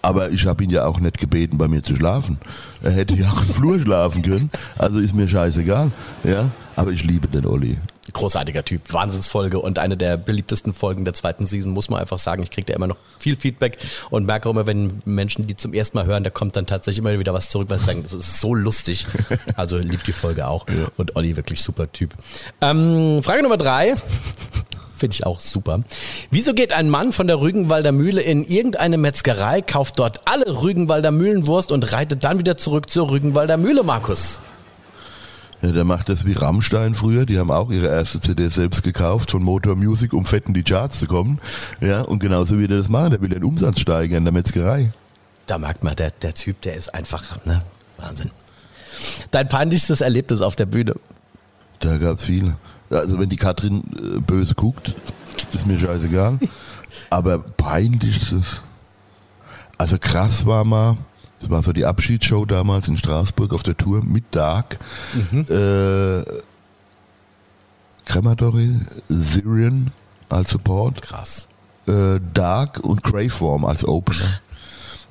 aber 0.02 0.32
ich 0.32 0.46
habe 0.46 0.64
ihn 0.64 0.70
ja 0.70 0.86
auch 0.86 1.00
nicht 1.00 1.18
gebeten, 1.18 1.58
bei 1.58 1.68
mir 1.68 1.84
zu 1.84 1.96
schlafen. 1.96 2.38
Er 2.82 2.92
hätte 2.92 3.16
ja 3.16 3.28
auch 3.28 3.42
im 3.42 3.48
Flur 3.48 3.80
schlafen 3.80 4.22
können. 4.22 4.50
Also 4.78 5.00
ist 5.00 5.14
mir 5.14 5.28
scheißegal. 5.28 5.92
Ja, 6.24 6.52
aber 6.76 6.92
ich 6.92 7.04
liebe 7.04 7.28
den 7.28 7.46
Olli. 7.46 7.78
Großartiger 8.14 8.66
Typ, 8.66 8.92
Wahnsinnsfolge 8.92 9.60
und 9.60 9.80
eine 9.80 9.96
der 9.96 10.18
beliebtesten 10.18 10.74
Folgen 10.74 11.06
der 11.06 11.14
zweiten 11.14 11.46
Season, 11.46 11.72
muss 11.72 11.90
man 11.90 12.02
einfach 12.02 12.20
sagen. 12.20 12.44
Ich 12.44 12.52
kriege 12.52 12.66
da 12.66 12.74
immer 12.74 12.88
noch 12.88 12.98
viel 13.18 13.36
Feedback 13.36 13.78
und 14.10 14.26
merke 14.26 14.50
auch 14.50 14.54
immer, 14.54 14.68
wenn 14.68 15.02
Menschen 15.06 15.48
die 15.48 15.56
zum 15.56 15.74
ersten 15.74 15.98
Mal 15.98 16.08
hören, 16.08 16.24
da 16.24 16.30
kommt 16.30 16.56
dann 16.56 16.66
tatsächlich 16.66 17.00
immer 17.00 17.18
wieder 17.18 17.34
was 17.34 17.50
zurück, 17.50 17.70
weil 17.70 17.80
sie 17.80 17.86
sagen, 17.86 18.04
das 18.04 18.12
ist 18.12 18.42
so 18.42 18.54
lustig. 18.54 19.06
Also 19.56 19.78
liebt 19.78 20.08
die 20.08 20.12
Folge 20.12 20.48
auch. 20.48 20.68
Ja. 20.68 20.88
Und 20.98 21.16
Olli 21.16 21.38
wirklich 21.38 21.62
super 21.62 21.92
Typ. 21.92 22.14
Ähm, 22.62 23.22
Frage 23.24 23.44
Nummer 23.44 23.58
drei. 23.58 23.96
Finde 25.02 25.16
ich 25.16 25.26
auch 25.26 25.40
super. 25.40 25.80
Wieso 26.30 26.54
geht 26.54 26.74
ein 26.74 26.88
Mann 26.88 27.12
von 27.12 27.26
der 27.26 27.42
Rügenwalder 27.42 27.92
Mühle 27.92 28.22
in 28.22 28.46
irgendeine 28.46 29.00
Metzgerei, 29.00 29.64
kauft 29.64 29.98
dort 29.98 30.22
alle 30.26 30.62
Rügenwalder 30.62 31.10
Mühlenwurst 31.10 31.72
und 31.72 31.92
reitet 31.92 32.24
dann 32.24 32.38
wieder 32.38 32.56
zurück 32.56 32.88
zur 32.88 33.10
Rügenwalder 33.10 33.58
Mühle, 33.58 33.82
Markus? 33.82 34.42
Ja, 35.64 35.72
der 35.72 35.86
macht 35.86 36.10
das 36.10 36.28
wie 36.28 36.34
Rammstein 36.34 36.94
früher. 36.94 37.26
Die 37.26 37.40
haben 37.40 37.50
auch 37.50 37.72
ihre 37.72 37.88
erste 37.88 38.20
CD 38.20 38.48
selbst 38.50 38.84
gekauft 38.84 39.32
von 39.32 39.42
Motor 39.42 39.76
Music, 39.76 40.14
um 40.14 40.24
fett 40.24 40.46
in 40.48 40.54
die 40.54 40.62
Charts 40.62 41.00
zu 41.00 41.08
kommen. 41.08 41.40
Ja, 41.80 42.02
und 42.02 42.20
genauso 42.20 42.60
wie 42.60 42.68
der 42.68 42.78
das 42.78 42.88
machen. 42.88 43.10
Der 43.10 43.22
will 43.22 43.30
den 43.30 43.44
Umsatz 43.44 43.80
steigern 43.80 44.20
in 44.20 44.26
der 44.26 44.34
Metzgerei. 44.34 44.92
Da 45.48 45.58
merkt 45.58 45.84
man, 45.84 45.96
der, 45.96 46.12
der 46.12 46.36
Typ, 46.36 46.62
der 46.62 46.76
ist 46.76 46.94
einfach, 46.94 47.44
ne? 47.44 47.64
Wahnsinn. 47.98 48.30
Dein 49.32 49.50
peinlichstes 49.50 50.02
Erlebnis 50.02 50.42
auf 50.42 50.56
der 50.56 50.68
Bühne? 50.68 50.94
Da 51.80 51.98
gab's 51.98 52.26
viele. 52.26 52.56
Also 52.92 53.20
wenn 53.20 53.30
die 53.30 53.38
Katrin 53.38 53.84
äh, 53.96 54.20
böse 54.20 54.56
guckt, 54.56 54.96
ist 55.54 55.66
mir 55.66 55.80
scheißegal. 55.80 56.40
Aber 57.10 57.40
peinlich 57.40 58.18
ist 58.18 58.32
es. 58.34 58.62
Also 59.78 59.98
krass 60.00 60.46
war 60.46 60.64
mal, 60.64 60.98
das 61.40 61.50
war 61.50 61.64
so 61.64 61.74
die 61.74 61.86
Abschiedsshow 61.86 62.46
damals 62.46 62.88
in 62.88 62.98
Straßburg 62.98 63.54
auf 63.54 63.64
der 63.64 63.78
Tour 63.78 64.04
mit 64.04 64.26
Dark. 64.32 64.78
Mhm. 65.14 65.46
Äh, 65.50 66.24
Crematory, 68.06 68.70
Syrian 69.10 69.92
als 70.30 70.52
Support. 70.52 71.02
Krass. 71.02 71.48
Äh, 71.88 72.20
Dark 72.34 72.80
und 72.80 73.04
Greyform 73.04 73.66
als 73.66 73.88
Opener. 73.88 74.40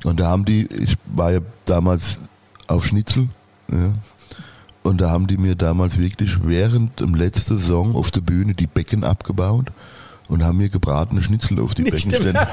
Und 0.05 0.21
da 0.21 0.29
haben 0.29 0.45
die, 0.45 0.66
ich 0.66 0.97
war 1.07 1.33
ja 1.33 1.40
damals 1.64 2.19
auf 2.69 2.87
Schnitzel, 2.87 3.29
ja, 3.71 3.95
und 4.83 5.01
da 5.01 5.11
haben 5.11 5.27
die 5.27 5.37
mir 5.37 5.57
damals 5.57 5.99
wirklich 5.99 6.38
während 6.43 7.01
dem 7.01 7.14
letzten 7.14 7.61
Song 7.61 7.95
auf 7.95 8.11
der 8.11 8.21
Bühne 8.23 8.55
die 8.55 8.66
Becken 8.66 9.05
abgebaut 9.05 9.66
und 10.29 10.45
haben 10.45 10.59
mir 10.59 10.69
gebratene 10.69 11.21
Schnitzel 11.23 11.61
auf 11.61 11.75
die 11.75 11.83
Nicht 11.83 11.95
Beckenstände. 11.95 12.40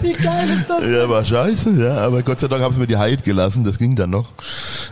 Wie 0.00 0.12
geil 0.12 0.48
ist 0.50 0.70
das? 0.70 0.80
Denn? 0.80 0.94
Ja, 0.94 1.08
war 1.08 1.24
scheiße, 1.24 1.82
ja. 1.82 1.96
Aber 1.98 2.22
Gott 2.22 2.38
sei 2.38 2.46
Dank 2.48 2.62
haben 2.62 2.72
sie 2.72 2.80
mir 2.80 2.86
die 2.86 2.96
Heid 2.96 3.24
gelassen, 3.24 3.64
das 3.64 3.76
ging 3.78 3.96
dann 3.96 4.10
noch. 4.10 4.32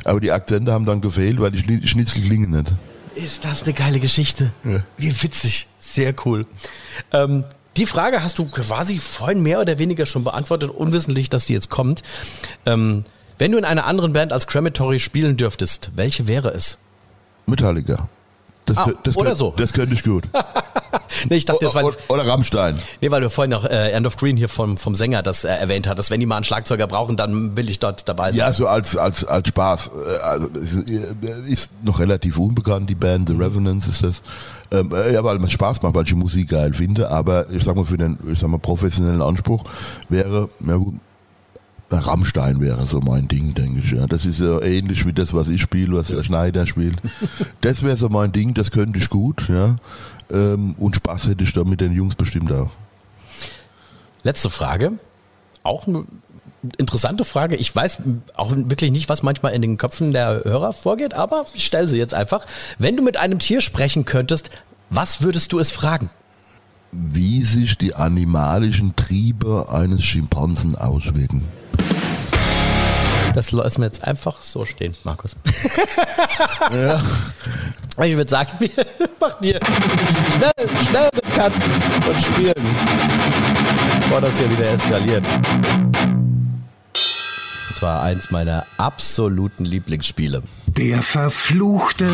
Aber 0.04 0.20
die 0.20 0.32
Akzente 0.32 0.72
haben 0.72 0.86
dann 0.86 1.00
gefehlt, 1.00 1.40
weil 1.40 1.52
die 1.52 1.86
Schnitzel 1.86 2.22
klingen 2.22 2.50
nicht. 2.50 2.72
Ist 3.14 3.44
das 3.44 3.62
eine 3.62 3.72
geile 3.72 4.00
Geschichte? 4.00 4.52
Ja. 4.64 4.82
Wie 4.96 5.22
witzig. 5.22 5.68
Sehr 5.78 6.14
cool. 6.24 6.46
Ähm, 7.12 7.44
die 7.76 7.86
Frage 7.86 8.22
hast 8.22 8.38
du 8.38 8.46
quasi 8.46 8.98
vorhin 8.98 9.42
mehr 9.42 9.60
oder 9.60 9.78
weniger 9.78 10.04
schon 10.04 10.24
beantwortet, 10.24 10.70
unwissentlich, 10.70 11.30
dass 11.30 11.46
die 11.46 11.52
jetzt 11.52 11.70
kommt. 11.70 12.02
Ähm, 12.66 13.04
wenn 13.38 13.52
du 13.52 13.58
in 13.58 13.64
einer 13.64 13.86
anderen 13.86 14.12
Band 14.12 14.32
als 14.32 14.46
Crematory 14.46 14.98
spielen 14.98 15.36
dürftest, 15.36 15.90
welche 15.94 16.26
wäre 16.26 16.48
es? 16.50 16.78
Metallica. 17.46 18.08
Das, 18.68 18.76
ah, 18.76 18.90
das, 19.02 19.16
oder 19.16 19.34
so. 19.34 19.54
Das 19.56 19.72
könnte 19.72 19.94
ich 19.94 20.02
gut. 20.02 20.24
nee, 21.30 21.36
ich 21.36 21.46
dachte, 21.46 21.64
jetzt, 21.64 21.74
weil, 21.74 21.86
oder 22.08 22.26
Rammstein. 22.26 22.78
Nee, 23.00 23.10
weil 23.10 23.22
du 23.22 23.30
vorhin 23.30 23.50
noch 23.50 23.64
äh, 23.64 23.92
End 23.92 24.06
of 24.06 24.16
Green 24.16 24.36
hier 24.36 24.50
vom, 24.50 24.76
vom 24.76 24.94
Sänger 24.94 25.22
das 25.22 25.44
äh, 25.44 25.48
erwähnt 25.48 25.86
hattest. 25.86 26.10
Wenn 26.10 26.20
die 26.20 26.26
mal 26.26 26.36
einen 26.36 26.44
Schlagzeuger 26.44 26.86
brauchen, 26.86 27.16
dann 27.16 27.56
will 27.56 27.70
ich 27.70 27.78
dort 27.78 28.06
dabei 28.08 28.30
sein. 28.30 28.38
Ja, 28.38 28.52
so 28.52 28.66
als, 28.66 28.94
als, 28.96 29.24
als 29.24 29.48
Spaß. 29.48 29.90
Äh, 30.06 30.22
also, 30.22 30.48
ist, 30.48 30.90
äh, 30.90 31.50
ist 31.50 31.70
noch 31.82 31.98
relativ 31.98 32.38
unbekannt, 32.38 32.90
die 32.90 32.94
Band. 32.94 33.30
The 33.30 33.36
Revenants 33.36 33.86
ist 33.88 34.04
das. 34.04 34.22
Ähm, 34.70 34.92
äh, 34.94 35.14
ja, 35.14 35.24
weil 35.24 35.42
es 35.42 35.52
Spaß 35.52 35.80
macht, 35.80 35.94
weil 35.94 36.02
ich 36.02 36.10
die 36.10 36.16
Musik 36.16 36.50
geil 36.50 36.74
finde. 36.74 37.10
Aber 37.10 37.48
ich 37.48 37.64
sag 37.64 37.74
mal, 37.74 37.86
für 37.86 37.96
den 37.96 38.18
ich 38.30 38.38
sag 38.38 38.50
mal, 38.50 38.58
professionellen 38.58 39.22
Anspruch 39.22 39.64
wäre, 40.10 40.50
ja 40.66 40.76
gut, 40.76 40.94
Rammstein 41.90 42.60
wäre 42.60 42.86
so 42.86 43.00
mein 43.00 43.28
Ding, 43.28 43.54
denke 43.54 43.80
ich. 43.80 43.92
Ja. 43.92 44.06
Das 44.06 44.26
ist 44.26 44.40
ja 44.40 44.60
ähnlich 44.60 45.06
wie 45.06 45.12
das, 45.12 45.32
was 45.32 45.48
ich 45.48 45.60
spiele, 45.60 45.96
was 45.96 46.08
der 46.08 46.22
Schneider 46.22 46.66
spielt. 46.66 46.96
Das 47.60 47.82
wäre 47.82 47.96
so 47.96 48.08
mein 48.08 48.32
Ding, 48.32 48.54
das 48.54 48.70
könnte 48.70 48.98
ich 48.98 49.10
gut. 49.10 49.48
Ja. 49.48 49.76
Ähm, 50.30 50.74
und 50.78 50.96
Spaß 50.96 51.28
hätte 51.28 51.44
ich 51.44 51.52
da 51.52 51.64
mit 51.64 51.80
den 51.80 51.92
Jungs 51.92 52.14
bestimmt 52.14 52.52
auch. 52.52 52.70
Letzte 54.22 54.50
Frage. 54.50 54.92
Auch 55.62 55.86
eine 55.86 56.04
interessante 56.76 57.24
Frage. 57.24 57.56
Ich 57.56 57.74
weiß 57.74 58.02
auch 58.34 58.52
wirklich 58.54 58.90
nicht, 58.90 59.08
was 59.08 59.22
manchmal 59.22 59.54
in 59.54 59.62
den 59.62 59.78
Köpfen 59.78 60.12
der 60.12 60.42
Hörer 60.44 60.72
vorgeht, 60.72 61.14
aber 61.14 61.46
ich 61.54 61.64
stelle 61.64 61.88
sie 61.88 61.98
jetzt 61.98 62.14
einfach. 62.14 62.46
Wenn 62.78 62.96
du 62.96 63.02
mit 63.02 63.16
einem 63.16 63.38
Tier 63.38 63.60
sprechen 63.60 64.04
könntest, 64.04 64.50
was 64.90 65.22
würdest 65.22 65.52
du 65.52 65.58
es 65.58 65.70
fragen? 65.70 66.10
Wie 66.92 67.42
sich 67.42 67.76
die 67.76 67.94
animalischen 67.94 68.96
Triebe 68.96 69.66
eines 69.70 70.04
Schimpansen 70.04 70.74
auswirken. 70.76 71.44
Das 73.34 73.52
lassen 73.52 73.82
wir 73.82 73.86
jetzt 73.86 74.02
einfach 74.04 74.40
so 74.40 74.64
stehen, 74.64 74.96
Markus. 75.04 75.36
ja. 76.72 77.00
Ich 78.04 78.16
würde 78.16 78.30
sagen, 78.30 78.50
wir 78.58 78.70
machen 79.20 79.36
hier 79.40 79.60
schnell, 80.32 80.84
schnell 80.84 81.10
den 81.10 81.32
Cut 81.32 81.52
und 82.08 82.20
spielen, 82.20 82.76
bevor 84.00 84.20
das 84.20 84.38
hier 84.38 84.50
wieder 84.50 84.70
eskaliert. 84.70 85.26
Und 87.68 87.76
zwar 87.76 88.02
eins 88.02 88.30
meiner 88.30 88.66
absoluten 88.76 89.64
Lieblingsspiele. 89.64 90.42
Der 90.66 91.02
verfluchte 91.02 92.08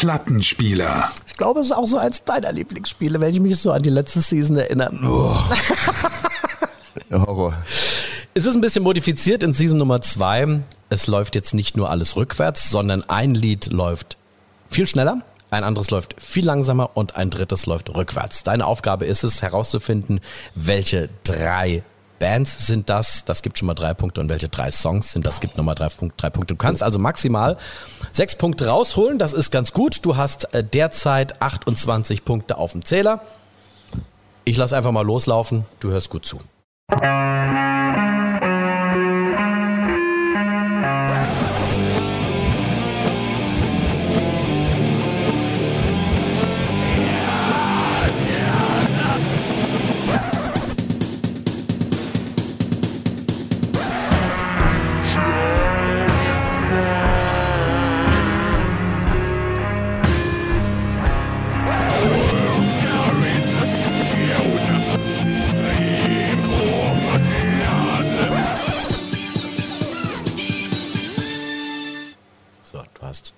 Plattenspieler 0.00 1.10
glaube, 1.38 1.60
es 1.60 1.68
ist 1.68 1.72
auch 1.72 1.86
so 1.86 1.96
eins 1.96 2.22
deiner 2.24 2.52
Lieblingsspiele, 2.52 3.18
wenn 3.20 3.32
ich 3.32 3.40
mich 3.40 3.56
so 3.56 3.72
an 3.72 3.82
die 3.82 3.88
letzte 3.88 4.20
Season 4.20 4.56
erinnere. 4.56 4.92
Oh. 5.02 5.34
Horror. 7.26 7.54
Es 8.34 8.44
ist 8.44 8.54
ein 8.54 8.60
bisschen 8.60 8.82
modifiziert 8.82 9.42
in 9.42 9.54
Season 9.54 9.78
Nummer 9.78 10.02
2. 10.02 10.60
Es 10.90 11.06
läuft 11.06 11.34
jetzt 11.34 11.54
nicht 11.54 11.76
nur 11.76 11.88
alles 11.88 12.16
rückwärts, 12.16 12.70
sondern 12.70 13.02
ein 13.08 13.34
Lied 13.34 13.66
läuft 13.72 14.18
viel 14.68 14.86
schneller, 14.86 15.22
ein 15.50 15.64
anderes 15.64 15.90
läuft 15.90 16.20
viel 16.20 16.44
langsamer 16.44 16.90
und 16.94 17.16
ein 17.16 17.30
drittes 17.30 17.64
läuft 17.66 17.94
rückwärts. 17.96 18.42
Deine 18.42 18.66
Aufgabe 18.66 19.06
ist 19.06 19.22
es 19.22 19.40
herauszufinden, 19.40 20.20
welche 20.54 21.08
drei 21.24 21.82
Bands 22.18 22.66
sind 22.66 22.90
das? 22.90 23.24
Das 23.24 23.42
gibt 23.42 23.58
schon 23.58 23.66
mal 23.66 23.74
drei 23.74 23.94
Punkte. 23.94 24.20
Und 24.20 24.28
welche 24.28 24.48
drei 24.48 24.70
Songs 24.70 25.12
sind 25.12 25.26
das? 25.26 25.40
Gibt 25.40 25.56
nochmal 25.56 25.74
drei, 25.74 25.88
drei 26.16 26.30
Punkte. 26.30 26.54
Du 26.54 26.58
kannst 26.58 26.82
also 26.82 26.98
maximal 26.98 27.56
sechs 28.12 28.34
Punkte 28.34 28.68
rausholen. 28.68 29.18
Das 29.18 29.32
ist 29.32 29.50
ganz 29.50 29.72
gut. 29.72 30.04
Du 30.04 30.16
hast 30.16 30.52
äh, 30.54 30.62
derzeit 30.62 31.40
28 31.42 32.24
Punkte 32.24 32.56
auf 32.56 32.72
dem 32.72 32.84
Zähler. 32.84 33.20
Ich 34.44 34.56
lasse 34.56 34.76
einfach 34.76 34.92
mal 34.92 35.04
loslaufen. 35.04 35.66
Du 35.80 35.90
hörst 35.90 36.10
gut 36.10 36.24
zu. 36.24 36.38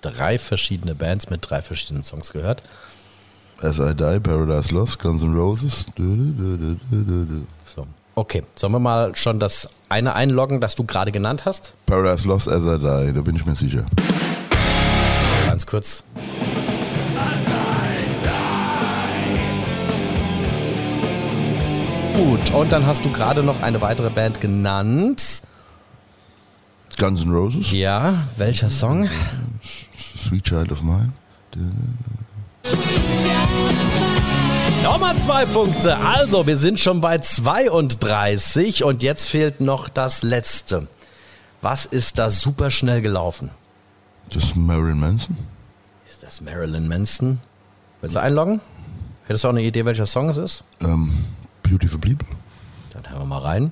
Drei 0.01 0.37
verschiedene 0.37 0.95
Bands 0.95 1.29
mit 1.29 1.49
drei 1.49 1.61
verschiedenen 1.61 2.03
Songs 2.03 2.31
gehört. 2.33 2.63
As 3.61 3.77
I 3.77 3.93
Die, 3.93 4.19
Paradise 4.19 4.73
Lost, 4.73 4.99
Guns 4.99 5.21
N' 5.21 5.35
Roses. 5.35 5.85
So. 7.63 7.85
Okay, 8.15 8.41
sollen 8.55 8.73
wir 8.73 8.79
mal 8.79 9.15
schon 9.15 9.39
das 9.39 9.69
eine 9.87 10.15
einloggen, 10.15 10.59
das 10.61 10.75
du 10.75 10.83
gerade 10.83 11.11
genannt 11.11 11.45
hast? 11.45 11.73
Paradise 11.85 12.27
Lost, 12.27 12.49
As 12.49 12.63
I 12.63 12.79
Die, 12.79 13.13
da 13.13 13.21
bin 13.21 13.35
ich 13.35 13.45
mir 13.45 13.55
sicher. 13.55 13.85
Ganz 15.45 15.65
kurz. 15.65 16.03
Gut, 22.15 22.51
und 22.51 22.71
dann 22.71 22.85
hast 22.85 23.05
du 23.05 23.11
gerade 23.11 23.43
noch 23.43 23.61
eine 23.61 23.81
weitere 23.81 24.09
Band 24.09 24.41
genannt. 24.41 25.41
Guns 27.01 27.23
N' 27.25 27.31
Roses. 27.31 27.71
Ja, 27.71 28.27
welcher 28.37 28.69
Song? 28.69 29.09
Sweet 29.97 30.43
Child 30.43 30.71
of 30.71 30.83
Mine. 30.83 31.11
Nochmal 34.83 35.17
zwei 35.17 35.47
Punkte. 35.47 35.97
Also, 35.97 36.45
wir 36.45 36.57
sind 36.57 36.79
schon 36.79 37.01
bei 37.01 37.17
32 37.17 38.83
und 38.83 39.01
jetzt 39.01 39.29
fehlt 39.29 39.61
noch 39.61 39.89
das 39.89 40.21
letzte. 40.21 40.87
Was 41.63 41.87
ist 41.87 42.19
da 42.19 42.29
super 42.29 42.69
schnell 42.69 43.01
gelaufen? 43.01 43.49
Das 44.31 44.43
ist 44.43 44.55
Marilyn 44.55 44.99
Manson. 44.99 45.37
Ist 46.07 46.21
das 46.21 46.39
Marilyn 46.39 46.87
Manson? 46.87 47.39
Willst 48.01 48.15
du 48.15 48.21
einloggen? 48.21 48.61
Hättest 49.25 49.43
du 49.43 49.47
auch 49.47 49.53
eine 49.53 49.63
Idee, 49.63 49.85
welcher 49.85 50.05
Song 50.05 50.29
es 50.29 50.37
ist? 50.37 50.63
Ähm, 50.81 51.11
Beautiful 51.63 51.97
People. 51.97 52.27
Dann 52.91 53.09
hören 53.09 53.21
wir 53.21 53.25
mal 53.25 53.39
rein. 53.39 53.71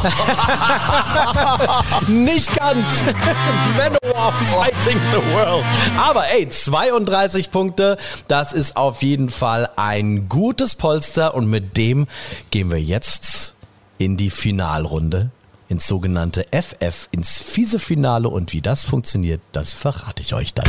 Nicht 2.08 2.54
ganz. 2.54 3.02
Manowar 3.76 4.32
fighting 4.54 4.98
the 5.10 5.18
world. 5.32 5.64
Aber 5.98 6.28
ey, 6.28 6.48
32 6.48 7.50
Punkte, 7.50 7.96
das 8.28 8.52
ist 8.52 8.76
auf 8.76 9.02
jeden 9.02 9.30
Fall 9.30 9.68
ein 9.76 10.28
gutes 10.28 10.74
Polster 10.74 11.34
und 11.34 11.48
mit 11.48 11.76
dem 11.76 12.06
gehen 12.50 12.70
wir 12.70 12.80
jetzt 12.80 13.54
in 13.98 14.16
die 14.16 14.30
Finalrunde 14.30 15.30
ins 15.70 15.86
sogenannte 15.86 16.44
FF, 16.52 17.08
ins 17.12 17.38
fiese 17.38 17.78
Finale 17.78 18.28
und 18.28 18.52
wie 18.52 18.60
das 18.60 18.84
funktioniert, 18.84 19.40
das 19.52 19.72
verrate 19.72 20.20
ich 20.20 20.34
euch 20.34 20.52
dann. 20.52 20.66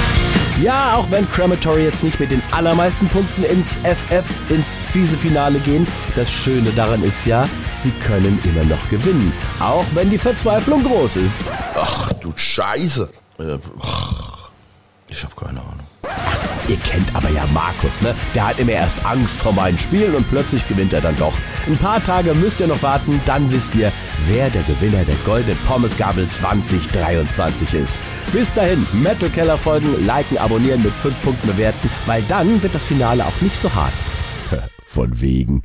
Ja, 0.61 0.95
auch 0.95 1.09
wenn 1.09 1.29
Crematory 1.29 1.83
jetzt 1.83 2.03
nicht 2.03 2.19
mit 2.19 2.29
den 2.29 2.41
allermeisten 2.51 3.09
Punkten 3.09 3.43
ins 3.43 3.77
FF, 3.77 4.25
ins 4.49 4.75
fiese 4.91 5.17
Finale 5.17 5.59
gehen, 5.59 5.87
das 6.15 6.31
Schöne 6.31 6.69
daran 6.71 7.03
ist 7.03 7.25
ja, 7.25 7.49
sie 7.77 7.91
können 8.05 8.39
immer 8.43 8.63
noch 8.63 8.87
gewinnen, 8.89 9.33
auch 9.59 9.85
wenn 9.95 10.11
die 10.11 10.19
Verzweiflung 10.19 10.83
groß 10.83 11.15
ist. 11.15 11.41
Ach, 11.75 12.13
du 12.13 12.31
Scheiße. 12.35 13.09
Äh, 13.39 13.57
Ich 15.09 15.23
habe 15.23 15.35
keine 15.35 15.59
Ahnung. 15.61 15.87
Ihr 16.67 16.77
kennt 16.77 17.13
aber 17.15 17.29
ja 17.29 17.45
Markus, 17.53 18.01
ne? 18.01 18.15
Der 18.33 18.47
hat 18.47 18.59
immer 18.59 18.71
erst 18.71 19.05
Angst 19.05 19.35
vor 19.35 19.51
meinen 19.51 19.77
Spielen 19.77 20.15
und 20.15 20.29
plötzlich 20.29 20.67
gewinnt 20.67 20.93
er 20.93 21.01
dann 21.01 21.15
doch. 21.15 21.33
Ein 21.67 21.77
paar 21.77 22.01
Tage 22.01 22.33
müsst 22.33 22.59
ihr 22.59 22.67
noch 22.67 22.81
warten, 22.81 23.19
dann 23.25 23.51
wisst 23.51 23.75
ihr, 23.75 23.91
wer 24.27 24.49
der 24.49 24.63
Gewinner 24.63 25.03
der 25.03 25.15
Golden 25.25 25.57
Pommesgabel 25.67 26.29
2023 26.29 27.73
ist. 27.73 27.99
Bis 28.31 28.53
dahin, 28.53 28.85
Metal 28.93 29.29
Keller 29.29 29.57
folgen, 29.57 30.05
liken, 30.05 30.37
abonnieren, 30.37 30.83
mit 30.83 30.93
5 30.93 31.21
Punkten 31.23 31.47
bewerten, 31.47 31.89
weil 32.05 32.21
dann 32.23 32.61
wird 32.61 32.73
das 32.73 32.85
Finale 32.85 33.25
auch 33.25 33.41
nicht 33.41 33.55
so 33.55 33.73
hart. 33.73 33.93
Von 34.87 35.19
wegen. 35.19 35.63